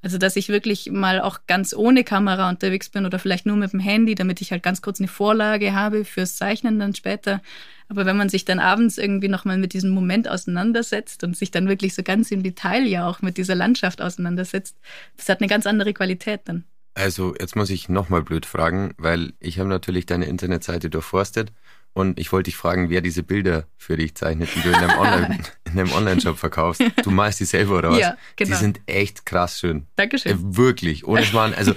[0.04, 3.74] Also, dass ich wirklich mal auch ganz ohne Kamera unterwegs bin oder vielleicht nur mit
[3.74, 7.42] dem Handy, damit ich halt ganz kurz eine Vorlage habe fürs Zeichnen dann später.
[7.90, 11.68] Aber wenn man sich dann abends irgendwie nochmal mit diesem Moment auseinandersetzt und sich dann
[11.68, 14.78] wirklich so ganz im Detail ja auch mit dieser Landschaft auseinandersetzt,
[15.18, 16.66] das hat eine ganz andere Qualität dann.
[16.98, 21.54] Also jetzt muss ich nochmal blöd fragen, weil ich habe natürlich deine Internetseite durchforstet
[21.94, 24.98] und ich wollte dich fragen, wer diese Bilder für dich zeichnet, die du in einem
[25.00, 26.84] Online, in einem Online-Shop verkaufst.
[27.04, 28.00] Du malst die selber oder was?
[28.00, 28.50] Ja, genau.
[28.50, 29.86] Die sind echt krass schön.
[29.96, 30.32] Dankeschön.
[30.32, 31.54] Äh, wirklich, ohne Schmarrn.
[31.54, 31.74] Also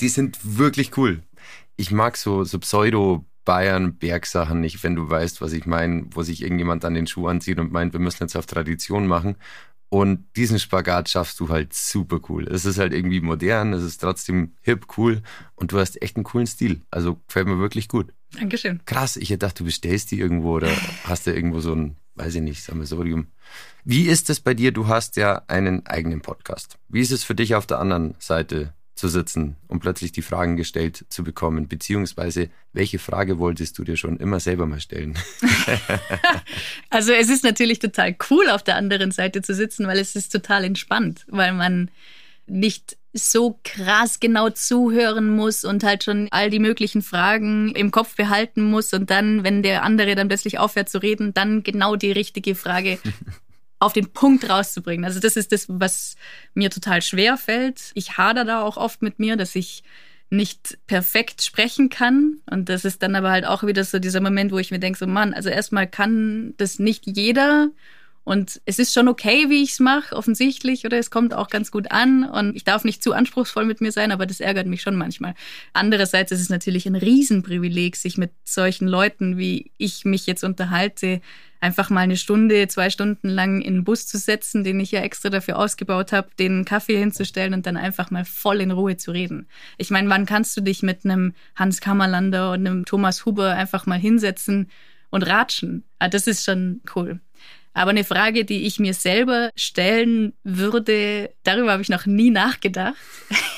[0.00, 1.22] die sind wirklich cool.
[1.76, 6.22] Ich mag so, so Pseudo Bayern Bergsachen nicht, wenn du weißt, was ich meine, wo
[6.22, 9.36] sich irgendjemand an den Schuh anzieht und meint, wir müssen jetzt auf Tradition machen.
[9.94, 12.48] Und diesen Spagat schaffst du halt super cool.
[12.48, 15.22] Es ist halt irgendwie modern, es ist trotzdem hip, cool
[15.54, 16.80] und du hast echt einen coolen Stil.
[16.90, 18.12] Also gefällt mir wirklich gut.
[18.32, 18.80] Dankeschön.
[18.86, 20.68] Krass, ich hätte gedacht, du bestellst die irgendwo oder
[21.04, 23.28] hast du irgendwo so ein, weiß ich nicht, Sammelsorium.
[23.84, 24.72] Wie ist es bei dir?
[24.72, 26.76] Du hast ja einen eigenen Podcast.
[26.88, 30.56] Wie ist es für dich auf der anderen Seite zu sitzen und plötzlich die Fragen
[30.56, 31.68] gestellt zu bekommen?
[31.68, 35.18] Beziehungsweise, welche Frage wolltest du dir schon immer selber mal stellen?
[36.90, 40.30] also es ist natürlich total cool, auf der anderen Seite zu sitzen, weil es ist
[40.30, 41.90] total entspannt, weil man
[42.46, 48.16] nicht so krass genau zuhören muss und halt schon all die möglichen Fragen im Kopf
[48.16, 52.10] behalten muss und dann, wenn der andere dann plötzlich aufhört zu reden, dann genau die
[52.10, 52.98] richtige Frage
[53.78, 55.04] auf den Punkt rauszubringen.
[55.04, 56.16] Also das ist das, was
[56.54, 57.90] mir total schwer fällt.
[57.94, 59.82] Ich hader da auch oft mit mir, dass ich
[60.30, 62.40] nicht perfekt sprechen kann.
[62.50, 64.98] Und das ist dann aber halt auch wieder so dieser Moment, wo ich mir denke,
[64.98, 67.70] so Mann, also erstmal kann das nicht jeder.
[68.24, 71.70] Und es ist schon okay, wie ich es mache, offensichtlich, oder es kommt auch ganz
[71.70, 72.24] gut an.
[72.24, 75.34] Und ich darf nicht zu anspruchsvoll mit mir sein, aber das ärgert mich schon manchmal.
[75.74, 81.20] Andererseits ist es natürlich ein Riesenprivileg, sich mit solchen Leuten, wie ich mich jetzt unterhalte,
[81.64, 85.00] einfach mal eine Stunde, zwei Stunden lang in den Bus zu setzen, den ich ja
[85.00, 89.12] extra dafür ausgebaut habe, den Kaffee hinzustellen und dann einfach mal voll in Ruhe zu
[89.12, 89.48] reden.
[89.78, 93.86] Ich meine, wann kannst du dich mit einem Hans Kammerlander und einem Thomas Huber einfach
[93.86, 94.70] mal hinsetzen
[95.08, 95.84] und ratschen?
[95.98, 97.20] Ah, das ist schon cool.
[97.74, 102.96] Aber eine Frage, die ich mir selber stellen würde, darüber habe ich noch nie nachgedacht.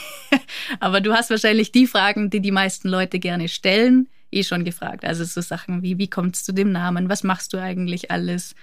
[0.80, 5.04] Aber du hast wahrscheinlich die Fragen, die die meisten Leute gerne stellen eh schon gefragt.
[5.04, 7.08] Also so Sachen wie, wie kommt es zu dem Namen?
[7.08, 8.54] Was machst du eigentlich alles?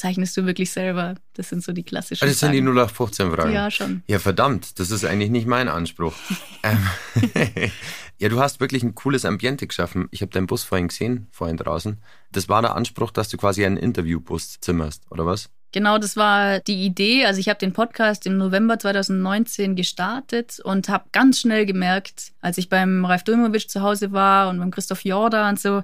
[0.00, 1.16] Zeichnest du wirklich selber?
[1.34, 2.54] Das sind so die klassischen also das Fragen.
[2.54, 3.52] sind die 0815-Fragen?
[3.52, 4.02] Ja, schon.
[4.06, 6.14] Ja, verdammt, das ist eigentlich nicht mein Anspruch.
[6.62, 6.86] Ähm,
[8.18, 10.08] ja, du hast wirklich ein cooles Ambiente geschaffen.
[10.10, 12.02] Ich habe deinen Bus vorhin gesehen, vorhin draußen.
[12.32, 15.48] Das war der Anspruch, dass du quasi einen Interviewbus zimmerst, oder was?
[15.72, 17.24] Genau, das war die Idee.
[17.24, 22.58] Also ich habe den Podcast im November 2019 gestartet und habe ganz schnell gemerkt, als
[22.58, 25.82] ich beim Ralf Dulmowitsch zu Hause war und beim Christoph Jorda und so,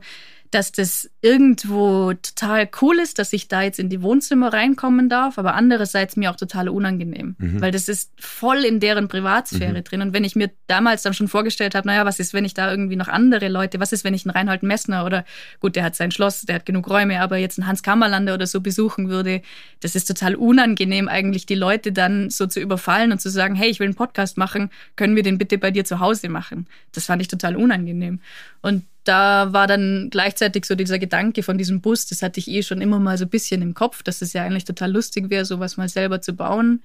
[0.56, 5.36] dass das irgendwo total cool ist, dass ich da jetzt in die Wohnzimmer reinkommen darf,
[5.36, 7.60] aber andererseits mir auch total unangenehm, mhm.
[7.60, 9.84] weil das ist voll in deren Privatsphäre mhm.
[9.84, 10.00] drin.
[10.00, 12.70] Und wenn ich mir damals dann schon vorgestellt habe, naja, was ist, wenn ich da
[12.70, 15.26] irgendwie noch andere Leute, was ist, wenn ich einen Reinhold Messner oder
[15.60, 18.46] gut, der hat sein Schloss, der hat genug Räume, aber jetzt einen Hans Kammerlander oder
[18.46, 19.42] so besuchen würde,
[19.80, 23.68] das ist total unangenehm eigentlich, die Leute dann so zu überfallen und zu sagen, hey,
[23.68, 26.66] ich will einen Podcast machen, können wir den bitte bei dir zu Hause machen?
[26.92, 28.20] Das fand ich total unangenehm.
[28.62, 32.62] Und da war dann gleichzeitig so dieser Gedanke von diesem Bus, das hatte ich eh
[32.62, 35.44] schon immer mal so ein bisschen im Kopf, dass es ja eigentlich total lustig wäre,
[35.44, 36.82] sowas mal selber zu bauen.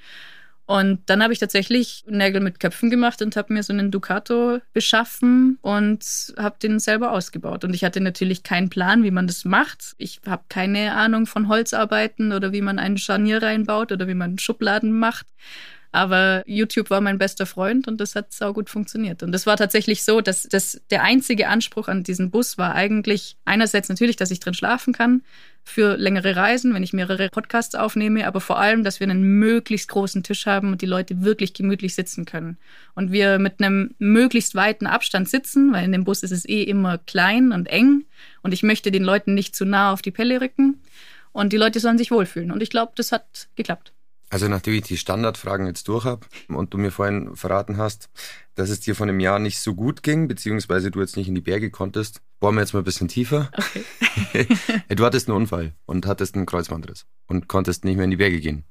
[0.71, 4.60] Und dann habe ich tatsächlich Nägel mit Köpfen gemacht und habe mir so einen Ducato
[4.71, 6.05] beschaffen und
[6.38, 7.65] habe den selber ausgebaut.
[7.65, 9.95] Und ich hatte natürlich keinen Plan, wie man das macht.
[9.97, 14.39] Ich habe keine Ahnung von Holzarbeiten oder wie man einen Scharnier reinbaut oder wie man
[14.39, 15.27] Schubladen macht.
[15.93, 19.23] Aber YouTube war mein bester Freund und das hat sau gut funktioniert.
[19.23, 23.36] Und das war tatsächlich so, dass das der einzige Anspruch an diesen Bus war eigentlich
[23.43, 25.21] einerseits natürlich, dass ich drin schlafen kann
[25.63, 29.89] für längere Reisen, wenn ich mehrere Podcasts aufnehme, aber vor allem, dass wir einen möglichst
[29.89, 32.58] großen Tisch haben und die Leute wirklich gemütlich sitzen können.
[32.95, 36.63] Und wir mit einem möglichst weiten Abstand sitzen, weil in dem Bus ist es eh
[36.63, 38.06] immer klein und eng
[38.43, 40.82] und ich möchte den Leuten nicht zu nah auf die Pelle rücken
[41.34, 42.51] und die Leute sollen sich wohlfühlen.
[42.51, 43.91] Und ich glaube, das hat geklappt.
[44.31, 48.09] Also nachdem ich die Standardfragen jetzt durch habe und du mir vorhin verraten hast,
[48.55, 51.35] dass es dir von einem Jahr nicht so gut ging, beziehungsweise du jetzt nicht in
[51.35, 53.51] die Berge konntest, bohren wir jetzt mal ein bisschen tiefer.
[53.57, 54.47] Okay.
[54.95, 58.39] du hattest einen Unfall und hattest einen Kreuzbandriss und konntest nicht mehr in die Berge
[58.39, 58.63] gehen.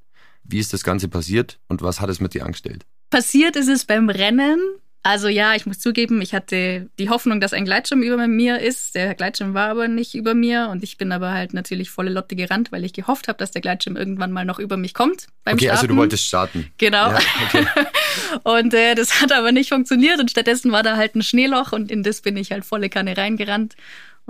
[0.45, 2.87] Wie ist das Ganze passiert und was hat es mit dir angestellt?
[3.11, 4.59] Passiert ist es beim Rennen
[5.03, 8.95] Also ja, ich muss zugeben, ich hatte die Hoffnung, dass ein Gleitschirm über mir ist.
[8.95, 12.37] Der Gleitschirm war aber nicht über mir und ich bin aber halt natürlich volle Lotte
[12.37, 15.55] gerannt, weil ich gehofft habe, dass der Gleitschirm irgendwann mal noch über mich kommt beim
[15.55, 15.79] okay, Starten.
[15.79, 16.71] also du wolltest starten.
[16.77, 17.13] Genau.
[17.13, 17.67] Ja, okay.
[18.45, 21.91] und äh, das hat aber nicht funktioniert und stattdessen war da halt ein Schneeloch und
[21.91, 23.77] in das bin ich halt volle Kanne reingerannt.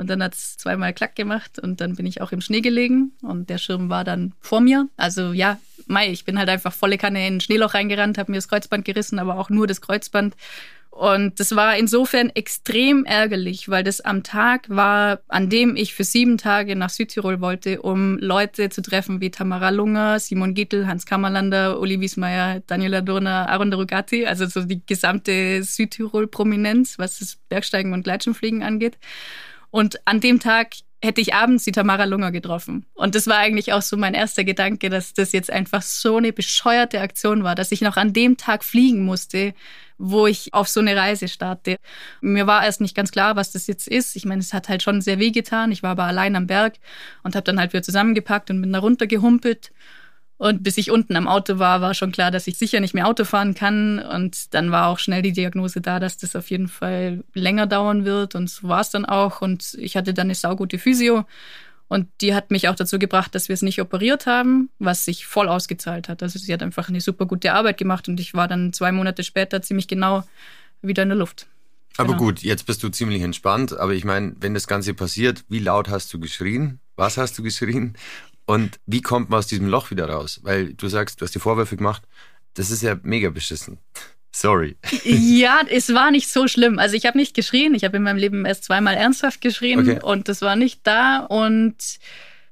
[0.01, 3.13] Und dann hat es zweimal Klack gemacht und dann bin ich auch im Schnee gelegen
[3.21, 4.89] und der Schirm war dann vor mir.
[4.97, 5.59] Also ja,
[5.89, 8.87] Mai, ich bin halt einfach volle Kanne in ein Schneeloch reingerannt, habe mir das Kreuzband
[8.87, 10.37] gerissen, aber auch nur das Kreuzband.
[10.89, 16.05] Und das war insofern extrem ärgerlich, weil das am Tag war, an dem ich für
[16.05, 21.05] sieben Tage nach Südtirol wollte, um Leute zu treffen wie Tamara Lunger, Simon Gittel, Hans
[21.05, 27.93] Kammerlander, Uli Wiesmeier, Daniela Durner, Aaron Rugatti, also so die gesamte Südtirol-Prominenz, was das Bergsteigen
[27.93, 28.97] und Gleitschirmfliegen angeht.
[29.71, 32.85] Und an dem Tag hätte ich abends die Tamara Lunger getroffen.
[32.95, 36.33] Und das war eigentlich auch so mein erster Gedanke, dass das jetzt einfach so eine
[36.33, 39.55] bescheuerte Aktion war, dass ich noch an dem Tag fliegen musste,
[39.97, 41.77] wo ich auf so eine Reise starte.
[42.21, 44.15] Mir war erst nicht ganz klar, was das jetzt ist.
[44.17, 45.73] Ich meine, es hat halt schon sehr weh getan.
[45.73, 46.75] Ich war aber allein am Berg
[47.23, 49.73] und habe dann halt wieder zusammengepackt und bin da runtergehumpelt.
[50.41, 53.07] Und bis ich unten am Auto war, war schon klar, dass ich sicher nicht mehr
[53.07, 53.99] Auto fahren kann.
[53.99, 58.07] Und dann war auch schnell die Diagnose da, dass das auf jeden Fall länger dauern
[58.07, 58.35] wird.
[58.35, 59.43] Und so war es dann auch.
[59.43, 61.27] Und ich hatte dann eine saugute Physio.
[61.89, 65.27] Und die hat mich auch dazu gebracht, dass wir es nicht operiert haben, was sich
[65.27, 66.23] voll ausgezahlt hat.
[66.23, 69.25] Also sie hat einfach eine super gute Arbeit gemacht und ich war dann zwei Monate
[69.25, 70.25] später ziemlich genau
[70.81, 71.49] wieder in der Luft.
[71.99, 72.19] Aber genau.
[72.25, 73.79] gut, jetzt bist du ziemlich entspannt.
[73.79, 76.81] Aber ich meine, wenn das Ganze passiert, wie laut hast du geschrien?
[76.97, 77.95] Was hast du geschrien?
[78.47, 80.41] Und wie kommt man aus diesem Loch wieder raus?
[80.43, 82.03] Weil du sagst, du hast die Vorwürfe gemacht.
[82.55, 83.79] Das ist ja mega beschissen.
[84.33, 84.77] Sorry.
[85.05, 86.79] Ja, es war nicht so schlimm.
[86.79, 87.75] Also ich habe nicht geschrien.
[87.75, 90.01] Ich habe in meinem Leben erst zweimal ernsthaft geschrien okay.
[90.03, 91.75] und das war nicht da und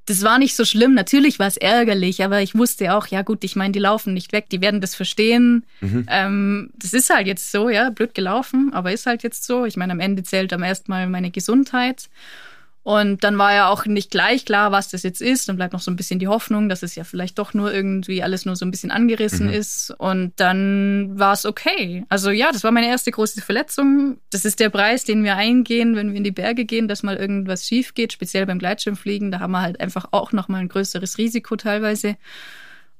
[0.08, 0.94] das war nicht so schlimm.
[0.94, 4.32] Natürlich war es ärgerlich, aber ich wusste auch, ja gut, ich meine, die laufen nicht
[4.32, 5.66] weg, die werden das verstehen.
[5.80, 6.06] Mhm.
[6.08, 9.66] Ähm, das ist halt jetzt so, ja, blöd gelaufen, aber ist halt jetzt so.
[9.66, 12.08] Ich meine, am Ende zählt am ersten Mal meine Gesundheit.
[12.88, 15.46] Und dann war ja auch nicht gleich klar, was das jetzt ist.
[15.46, 18.22] Dann bleibt noch so ein bisschen die Hoffnung, dass es ja vielleicht doch nur irgendwie
[18.22, 19.52] alles nur so ein bisschen angerissen mhm.
[19.52, 19.94] ist.
[19.98, 22.06] Und dann war es okay.
[22.08, 24.16] Also ja, das war meine erste große Verletzung.
[24.30, 27.16] Das ist der Preis, den wir eingehen, wenn wir in die Berge gehen, dass mal
[27.16, 29.30] irgendwas schief geht, speziell beim Gleitschirmfliegen.
[29.30, 32.16] Da haben wir halt einfach auch nochmal ein größeres Risiko teilweise.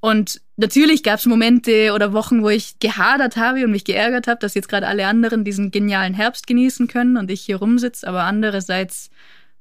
[0.01, 4.41] Und natürlich gab es Momente oder Wochen, wo ich gehadert habe und mich geärgert habe,
[4.41, 8.07] dass jetzt gerade alle anderen diesen genialen Herbst genießen können und ich hier rumsitze.
[8.07, 9.09] Aber andererseits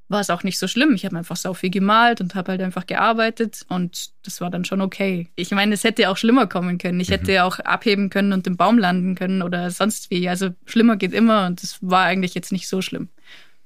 [0.08, 0.94] war es auch nicht so schlimm.
[0.94, 4.64] Ich habe einfach so viel gemalt und habe halt einfach gearbeitet und das war dann
[4.64, 5.28] schon okay.
[5.36, 6.98] Ich meine, es hätte auch schlimmer kommen können.
[7.00, 7.14] Ich mhm.
[7.14, 10.28] hätte auch abheben können und im Baum landen können oder sonst wie.
[10.28, 13.08] Also schlimmer geht immer und das war eigentlich jetzt nicht so schlimm.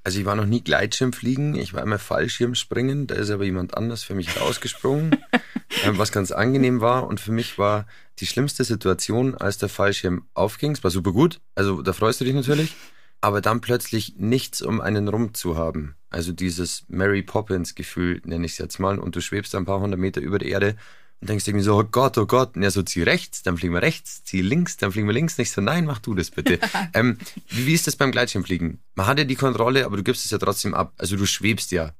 [0.05, 4.03] Also ich war noch nie Gleitschirmfliegen, ich war immer Fallschirmspringen, da ist aber jemand anders
[4.03, 5.15] für mich rausgesprungen,
[5.85, 7.85] ähm, was ganz angenehm war und für mich war
[8.19, 12.25] die schlimmste Situation, als der Fallschirm aufging, es war super gut, also da freust du
[12.25, 12.75] dich natürlich,
[13.21, 15.95] aber dann plötzlich nichts um einen rum zu haben.
[16.13, 19.79] Also dieses Mary Poppins Gefühl, nenne ich es jetzt mal, und du schwebst ein paar
[19.79, 20.75] hundert Meter über der Erde
[21.19, 23.73] und denkst irgendwie so, oh Gott, oh Gott, und ja, so zieh rechts, dann fliegen
[23.73, 25.37] wir rechts, zieh links, dann fliegen wir links.
[25.37, 26.59] Nicht so, nein, mach du das bitte.
[26.93, 27.17] ähm,
[27.49, 28.79] wie, wie ist das beim Gleitschirmfliegen?
[28.93, 30.93] Man hat ja die Kontrolle, aber du gibst es ja trotzdem ab.
[30.97, 31.93] Also du schwebst ja.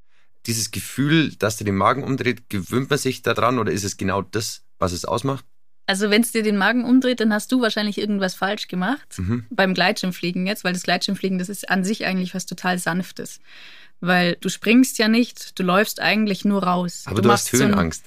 [0.45, 4.21] Dieses Gefühl, dass dir den Magen umdreht, gewöhnt man sich daran oder ist es genau
[4.21, 5.45] das, was es ausmacht?
[5.85, 9.45] Also wenn es dir den Magen umdreht, dann hast du wahrscheinlich irgendwas falsch gemacht mhm.
[9.49, 13.39] beim Gleitschirmfliegen jetzt, weil das Gleitschirmfliegen, das ist an sich eigentlich was total Sanftes.
[14.05, 17.03] Weil du springst ja nicht, du läufst eigentlich nur raus.
[17.05, 18.03] Aber du, du hast Höhenangst.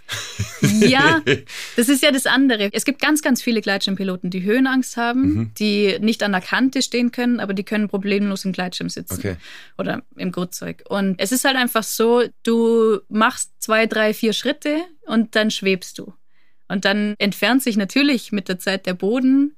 [0.61, 1.23] So ein, ja,
[1.77, 2.69] das ist ja das andere.
[2.75, 5.55] Es gibt ganz, ganz viele Gleitschirmpiloten, die Höhenangst haben, mhm.
[5.59, 9.17] die nicht an der Kante stehen können, aber die können problemlos im Gleitschirm sitzen.
[9.17, 9.37] Okay.
[9.79, 10.85] Oder im Gurtzeug.
[10.87, 15.99] Und es ist halt einfach so, du machst zwei, drei, vier Schritte und dann schwebst
[15.99, 16.13] du.
[16.69, 19.56] Und dann entfernt sich natürlich mit der Zeit der Boden,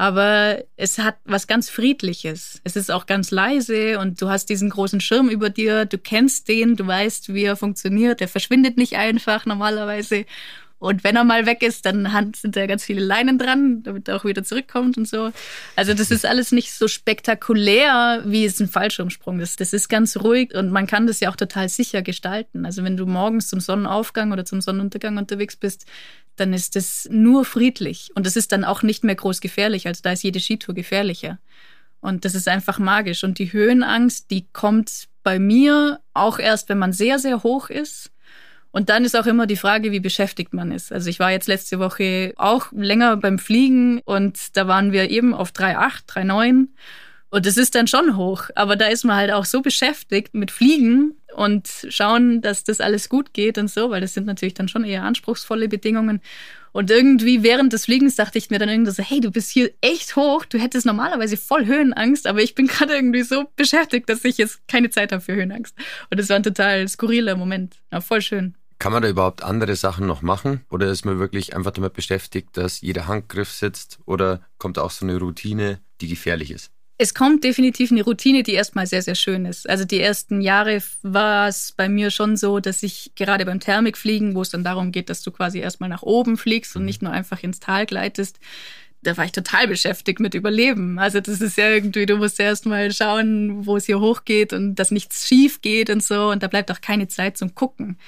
[0.00, 2.62] aber es hat was ganz Friedliches.
[2.64, 6.48] Es ist auch ganz leise und du hast diesen großen Schirm über dir, du kennst
[6.48, 10.24] den, du weißt, wie er funktioniert, der verschwindet nicht einfach normalerweise.
[10.80, 14.16] Und wenn er mal weg ist, dann sind da ganz viele Leinen dran, damit er
[14.16, 15.30] auch wieder zurückkommt und so.
[15.76, 19.60] Also das ist alles nicht so spektakulär, wie es ein Fallschirmsprung ist.
[19.60, 22.64] Das ist ganz ruhig und man kann das ja auch total sicher gestalten.
[22.64, 25.84] Also wenn du morgens zum Sonnenaufgang oder zum Sonnenuntergang unterwegs bist,
[26.36, 28.10] dann ist es nur friedlich.
[28.14, 29.86] Und es ist dann auch nicht mehr groß gefährlich.
[29.86, 31.38] Also da ist jede Skitour gefährlicher.
[32.00, 33.22] Und das ist einfach magisch.
[33.22, 38.10] Und die Höhenangst, die kommt bei mir auch erst, wenn man sehr, sehr hoch ist.
[38.72, 40.92] Und dann ist auch immer die Frage, wie beschäftigt man ist.
[40.92, 45.34] Also ich war jetzt letzte Woche auch länger beim Fliegen und da waren wir eben
[45.34, 46.68] auf 3,8, 3,9.
[47.30, 48.44] Und das ist dann schon hoch.
[48.56, 53.08] Aber da ist man halt auch so beschäftigt mit Fliegen und schauen, dass das alles
[53.08, 56.20] gut geht und so, weil das sind natürlich dann schon eher anspruchsvolle Bedingungen.
[56.72, 59.70] Und irgendwie während des Fliegens dachte ich mir dann irgendwie so, hey, du bist hier
[59.80, 64.24] echt hoch, du hättest normalerweise voll Höhenangst, aber ich bin gerade irgendwie so beschäftigt, dass
[64.24, 65.74] ich jetzt keine Zeit habe für Höhenangst.
[66.10, 67.76] Und es war ein total skurriler Moment.
[67.92, 68.54] Ja, voll schön.
[68.80, 70.64] Kann man da überhaupt andere Sachen noch machen?
[70.70, 73.98] Oder ist man wirklich einfach damit beschäftigt, dass jeder Handgriff sitzt?
[74.06, 76.70] Oder kommt auch so eine Routine, die gefährlich ist?
[76.96, 79.68] Es kommt definitiv eine Routine, die erstmal sehr, sehr schön ist.
[79.68, 84.34] Also die ersten Jahre war es bei mir schon so, dass ich gerade beim Thermikfliegen,
[84.34, 86.86] wo es dann darum geht, dass du quasi erstmal nach oben fliegst und mhm.
[86.86, 88.38] nicht nur einfach ins Tal gleitest,
[89.02, 90.98] da war ich total beschäftigt mit Überleben.
[90.98, 94.74] Also das ist ja irgendwie, du musst erst mal schauen, wo es hier hochgeht und
[94.74, 96.30] dass nichts schief geht und so.
[96.30, 97.98] Und da bleibt auch keine Zeit zum Gucken.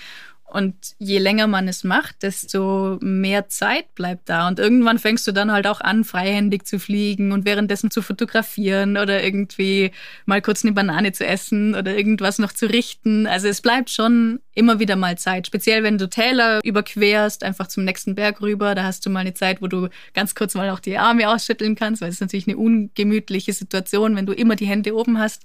[0.53, 4.49] Und je länger man es macht, desto mehr Zeit bleibt da.
[4.49, 8.99] Und irgendwann fängst du dann halt auch an, freihändig zu fliegen und währenddessen zu fotografieren
[8.99, 9.93] oder irgendwie
[10.27, 13.27] mal kurz eine Banane zu essen oder irgendwas noch zu richten.
[13.27, 15.47] Also es bleibt schon immer wieder mal Zeit.
[15.47, 18.75] Speziell wenn du Täler überquerst, einfach zum nächsten Berg rüber.
[18.75, 21.77] Da hast du mal eine Zeit, wo du ganz kurz mal auch die Arme ausschütteln
[21.77, 25.45] kannst, weil es ist natürlich eine ungemütliche Situation, wenn du immer die Hände oben hast.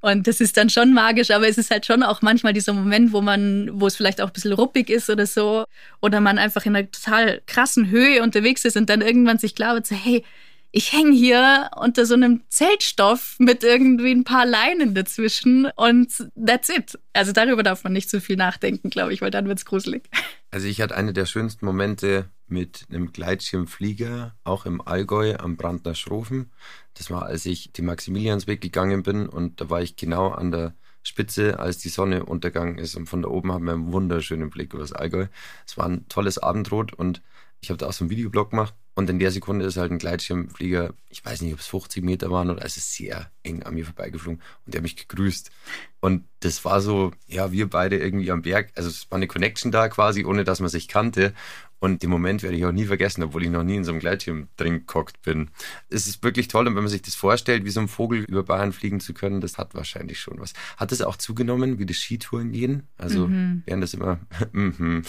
[0.00, 3.12] Und das ist dann schon magisch, aber es ist halt schon auch manchmal dieser Moment,
[3.12, 5.64] wo man, wo es vielleicht auch ein bisschen ruppig ist oder so,
[6.00, 9.74] oder man einfach in einer total krassen Höhe unterwegs ist und dann irgendwann sich klar
[9.74, 10.24] wird, so, hey,
[10.70, 16.68] ich hänge hier unter so einem Zeltstoff mit irgendwie ein paar Leinen dazwischen und that's
[16.68, 16.98] it.
[17.14, 20.04] Also darüber darf man nicht so viel nachdenken, glaube ich, weil dann wird's gruselig.
[20.50, 25.94] Also ich hatte eine der schönsten Momente mit einem Gleitschirmflieger, auch im Allgäu am Brandner
[25.94, 26.50] Schrofen.
[26.94, 30.74] Das war, als ich den Maximiliansweg gegangen bin und da war ich genau an der
[31.02, 34.72] Spitze, als die Sonne untergegangen ist und von da oben haben wir einen wunderschönen Blick
[34.72, 35.26] über das Allgäu.
[35.66, 37.22] Es war ein tolles Abendrot und
[37.60, 39.98] ich habe da auch so einen Videoblog gemacht und in der Sekunde ist halt ein
[39.98, 43.74] Gleitschirmflieger, ich weiß nicht, ob es 50 Meter waren oder es ist sehr eng an
[43.74, 45.52] mir vorbeigeflogen und der hat mich gegrüßt.
[46.00, 49.70] Und das war so, ja, wir beide irgendwie am Berg, also es war eine Connection
[49.70, 51.32] da quasi, ohne dass man sich kannte.
[51.78, 54.00] Und den Moment werde ich auch nie vergessen, obwohl ich noch nie in so einem
[54.00, 55.50] Gleitschirm drin gehockt bin.
[55.90, 58.42] Es ist wirklich toll und wenn man sich das vorstellt, wie so ein Vogel über
[58.42, 60.54] Bayern fliegen zu können, das hat wahrscheinlich schon was.
[60.76, 62.88] Hat es auch zugenommen, wie das Skitouren gehen?
[62.96, 63.62] Also mhm.
[63.64, 64.18] wären das immer.
[64.50, 65.04] Mhm.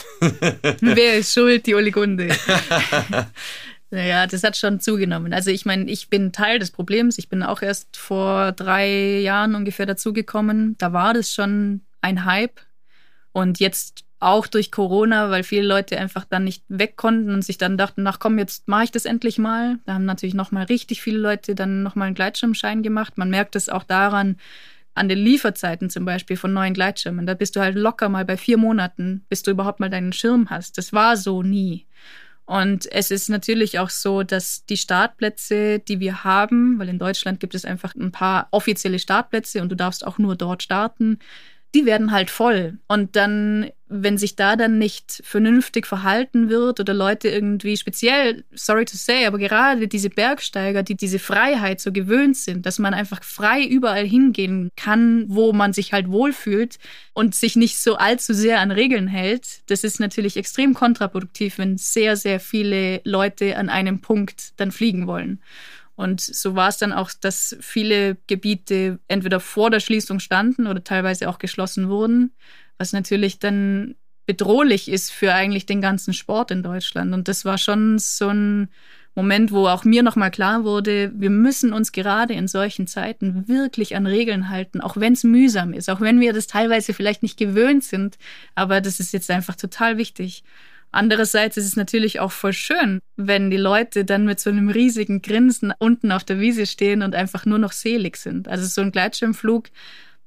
[0.81, 1.65] Wer ist schuld?
[1.65, 2.29] Die Oligunde.
[3.91, 5.33] Naja, das hat schon zugenommen.
[5.33, 7.17] Also ich meine, ich bin Teil des Problems.
[7.17, 10.75] Ich bin auch erst vor drei Jahren ungefähr dazugekommen.
[10.77, 12.61] Da war das schon ein Hype.
[13.31, 17.57] Und jetzt auch durch Corona, weil viele Leute einfach dann nicht weg konnten und sich
[17.57, 19.79] dann dachten, ach komm, jetzt mache ich das endlich mal.
[19.85, 23.17] Da haben natürlich nochmal richtig viele Leute dann nochmal einen Gleitschirmschein gemacht.
[23.17, 24.35] Man merkt es auch daran,
[24.93, 27.25] an den Lieferzeiten zum Beispiel von neuen Gleitschirmen.
[27.25, 30.49] Da bist du halt locker mal bei vier Monaten, bis du überhaupt mal deinen Schirm
[30.49, 30.77] hast.
[30.77, 31.85] Das war so nie.
[32.49, 37.39] Und es ist natürlich auch so, dass die Startplätze, die wir haben, weil in Deutschland
[37.39, 41.19] gibt es einfach ein paar offizielle Startplätze und du darfst auch nur dort starten,
[41.75, 42.79] die werden halt voll.
[42.87, 48.85] Und dann, wenn sich da dann nicht vernünftig verhalten wird oder Leute irgendwie speziell, sorry
[48.85, 53.23] to say, aber gerade diese Bergsteiger, die diese Freiheit so gewöhnt sind, dass man einfach
[53.23, 56.79] frei überall hingehen kann, wo man sich halt wohlfühlt
[57.13, 61.77] und sich nicht so allzu sehr an Regeln hält, das ist natürlich extrem kontraproduktiv, wenn
[61.77, 65.39] sehr, sehr viele Leute an einem Punkt dann fliegen wollen.
[65.99, 70.81] Und so war es dann auch, dass viele Gebiete entweder vor der Schließung standen oder
[70.81, 72.31] teilweise auch geschlossen wurden,
[72.77, 77.13] was natürlich dann bedrohlich ist für eigentlich den ganzen Sport in Deutschland.
[77.13, 78.69] Und das war schon so ein
[79.13, 83.97] Moment, wo auch mir nochmal klar wurde, wir müssen uns gerade in solchen Zeiten wirklich
[83.97, 87.37] an Regeln halten, auch wenn es mühsam ist, auch wenn wir das teilweise vielleicht nicht
[87.37, 88.17] gewöhnt sind.
[88.55, 90.45] Aber das ist jetzt einfach total wichtig.
[90.91, 95.21] Andererseits ist es natürlich auch voll schön, wenn die Leute dann mit so einem riesigen
[95.21, 98.47] Grinsen unten auf der Wiese stehen und einfach nur noch selig sind.
[98.47, 99.69] Also so ein Gleitschirmflug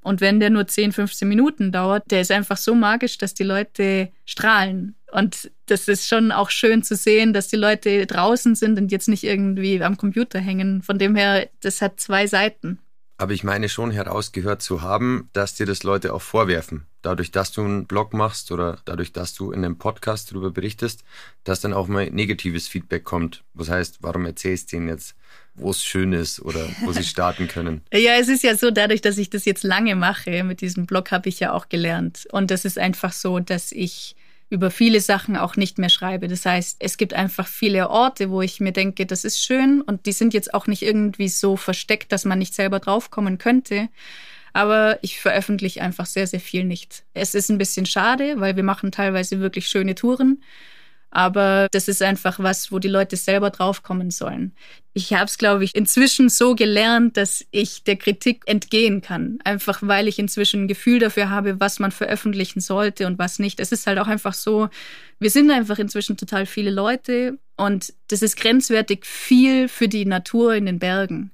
[0.03, 3.44] und wenn der nur 10, 15 Minuten dauert, der ist einfach so magisch, dass die
[3.44, 4.96] Leute strahlen.
[5.12, 9.09] Und das ist schon auch schön zu sehen, dass die Leute draußen sind und jetzt
[9.09, 10.83] nicht irgendwie am Computer hängen.
[10.83, 12.79] Von dem her, das hat zwei Seiten.
[13.22, 16.87] Aber ich meine schon herausgehört zu haben, dass dir das Leute auch vorwerfen.
[17.02, 21.04] Dadurch, dass du einen Blog machst oder dadurch, dass du in einem Podcast darüber berichtest,
[21.44, 23.44] dass dann auch mal negatives Feedback kommt.
[23.54, 25.14] Was heißt, warum erzählst du ihnen jetzt,
[25.54, 27.82] wo es schön ist oder wo sie starten können?
[27.92, 31.12] ja, es ist ja so, dadurch, dass ich das jetzt lange mache mit diesem Blog,
[31.12, 32.26] habe ich ja auch gelernt.
[32.32, 34.16] Und das ist einfach so, dass ich
[34.52, 36.28] über viele Sachen auch nicht mehr schreibe.
[36.28, 40.04] Das heißt, es gibt einfach viele Orte, wo ich mir denke, das ist schön und
[40.04, 43.88] die sind jetzt auch nicht irgendwie so versteckt, dass man nicht selber draufkommen könnte.
[44.52, 47.02] Aber ich veröffentliche einfach sehr, sehr viel nicht.
[47.14, 50.42] Es ist ein bisschen schade, weil wir machen teilweise wirklich schöne Touren.
[51.14, 54.55] Aber das ist einfach was, wo die Leute selber draufkommen sollen.
[54.94, 59.38] Ich habe es, glaube ich, inzwischen so gelernt, dass ich der Kritik entgehen kann.
[59.44, 63.61] Einfach weil ich inzwischen ein Gefühl dafür habe, was man veröffentlichen sollte und was nicht.
[63.61, 64.70] Es ist halt auch einfach so,
[65.18, 70.55] wir sind einfach inzwischen total viele Leute und das ist grenzwertig viel für die Natur
[70.55, 71.31] in den Bergen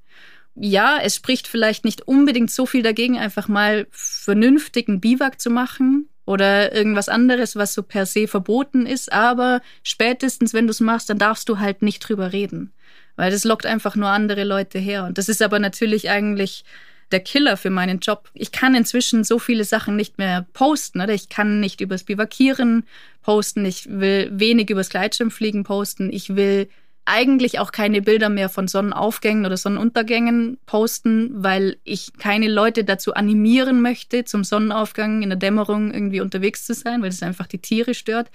[0.60, 6.08] ja, es spricht vielleicht nicht unbedingt so viel dagegen, einfach mal vernünftigen Biwak zu machen
[6.28, 9.10] oder irgendwas anderes, was so per se verboten ist.
[9.10, 12.70] Aber spätestens, wenn du es machst, dann darfst du halt nicht drüber reden,
[13.16, 15.04] weil das lockt einfach nur andere Leute her.
[15.04, 16.64] Und das ist aber natürlich eigentlich
[17.12, 18.28] der Killer für meinen Job.
[18.34, 21.00] Ich kann inzwischen so viele Sachen nicht mehr posten.
[21.00, 21.14] Oder?
[21.14, 22.84] Ich kann nicht übers Bivakieren
[23.22, 23.64] posten.
[23.64, 26.12] Ich will wenig übers Gleitschirmfliegen posten.
[26.12, 26.68] Ich will
[27.08, 33.14] eigentlich auch keine Bilder mehr von Sonnenaufgängen oder Sonnenuntergängen posten, weil ich keine Leute dazu
[33.14, 37.58] animieren möchte, zum Sonnenaufgang in der Dämmerung irgendwie unterwegs zu sein, weil es einfach die
[37.58, 38.30] Tiere stört.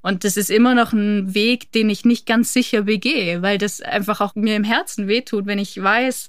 [0.00, 3.80] Und das ist immer noch ein Weg, den ich nicht ganz sicher begehe, weil das
[3.80, 6.28] einfach auch mir im Herzen wehtut, wenn ich weiß,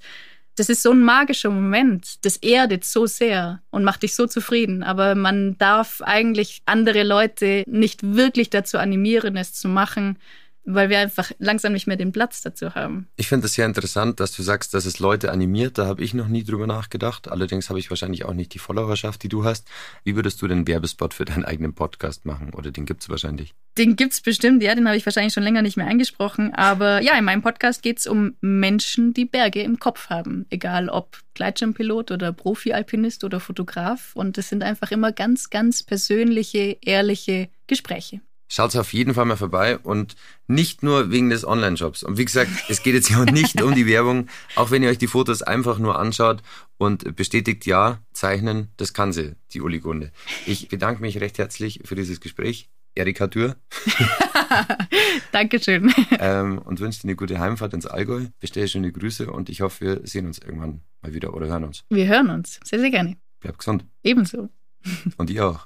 [0.55, 2.23] das ist so ein magischer Moment.
[2.25, 4.83] Das erdet so sehr und macht dich so zufrieden.
[4.83, 10.17] Aber man darf eigentlich andere Leute nicht wirklich dazu animieren, es zu machen,
[10.65, 13.07] weil wir einfach langsam nicht mehr den Platz dazu haben.
[13.15, 15.77] Ich finde es sehr interessant, dass du sagst, dass es Leute animiert.
[15.77, 17.29] Da habe ich noch nie drüber nachgedacht.
[17.29, 19.67] Allerdings habe ich wahrscheinlich auch nicht die Followerschaft, die du hast.
[20.03, 22.53] Wie würdest du den Werbespot für deinen eigenen Podcast machen?
[22.53, 23.53] Oder den gibt es wahrscheinlich?
[23.77, 26.53] Den gibt es bestimmt, ja, den habe ich wahrscheinlich schon länger nicht mehr eingesprochen.
[26.53, 30.45] Aber ja, in meinem Podcast geht es um Menschen, die Berge im Kopf haben.
[30.49, 34.11] Egal ob Gleitschirmpilot oder Profi-Alpinist oder Fotograf.
[34.13, 38.21] Und es sind einfach immer ganz, ganz persönliche, ehrliche Gespräche.
[38.53, 42.03] Schaut auf jeden Fall mal vorbei und nicht nur wegen des Online-Shops.
[42.03, 44.99] Und wie gesagt, es geht jetzt hier nicht um die Werbung, auch wenn ihr euch
[44.99, 46.43] die Fotos einfach nur anschaut
[46.77, 50.11] und bestätigt, ja, zeichnen, das kann sie, die Uli Gunde.
[50.45, 52.69] Ich bedanke mich recht herzlich für dieses Gespräch.
[52.93, 53.55] Erika Dürr.
[55.31, 55.91] Dankeschön.
[56.19, 58.27] Ähm, und wünsche dir eine gute Heimfahrt ins Allgäu.
[58.39, 61.85] Bestelle schöne Grüße und ich hoffe, wir sehen uns irgendwann mal wieder oder hören uns.
[61.89, 62.59] Wir hören uns.
[62.63, 63.17] Sehr, sehr gerne.
[63.39, 63.83] Bleib gesund.
[64.03, 64.49] Ebenso.
[65.17, 65.65] Und ihr auch.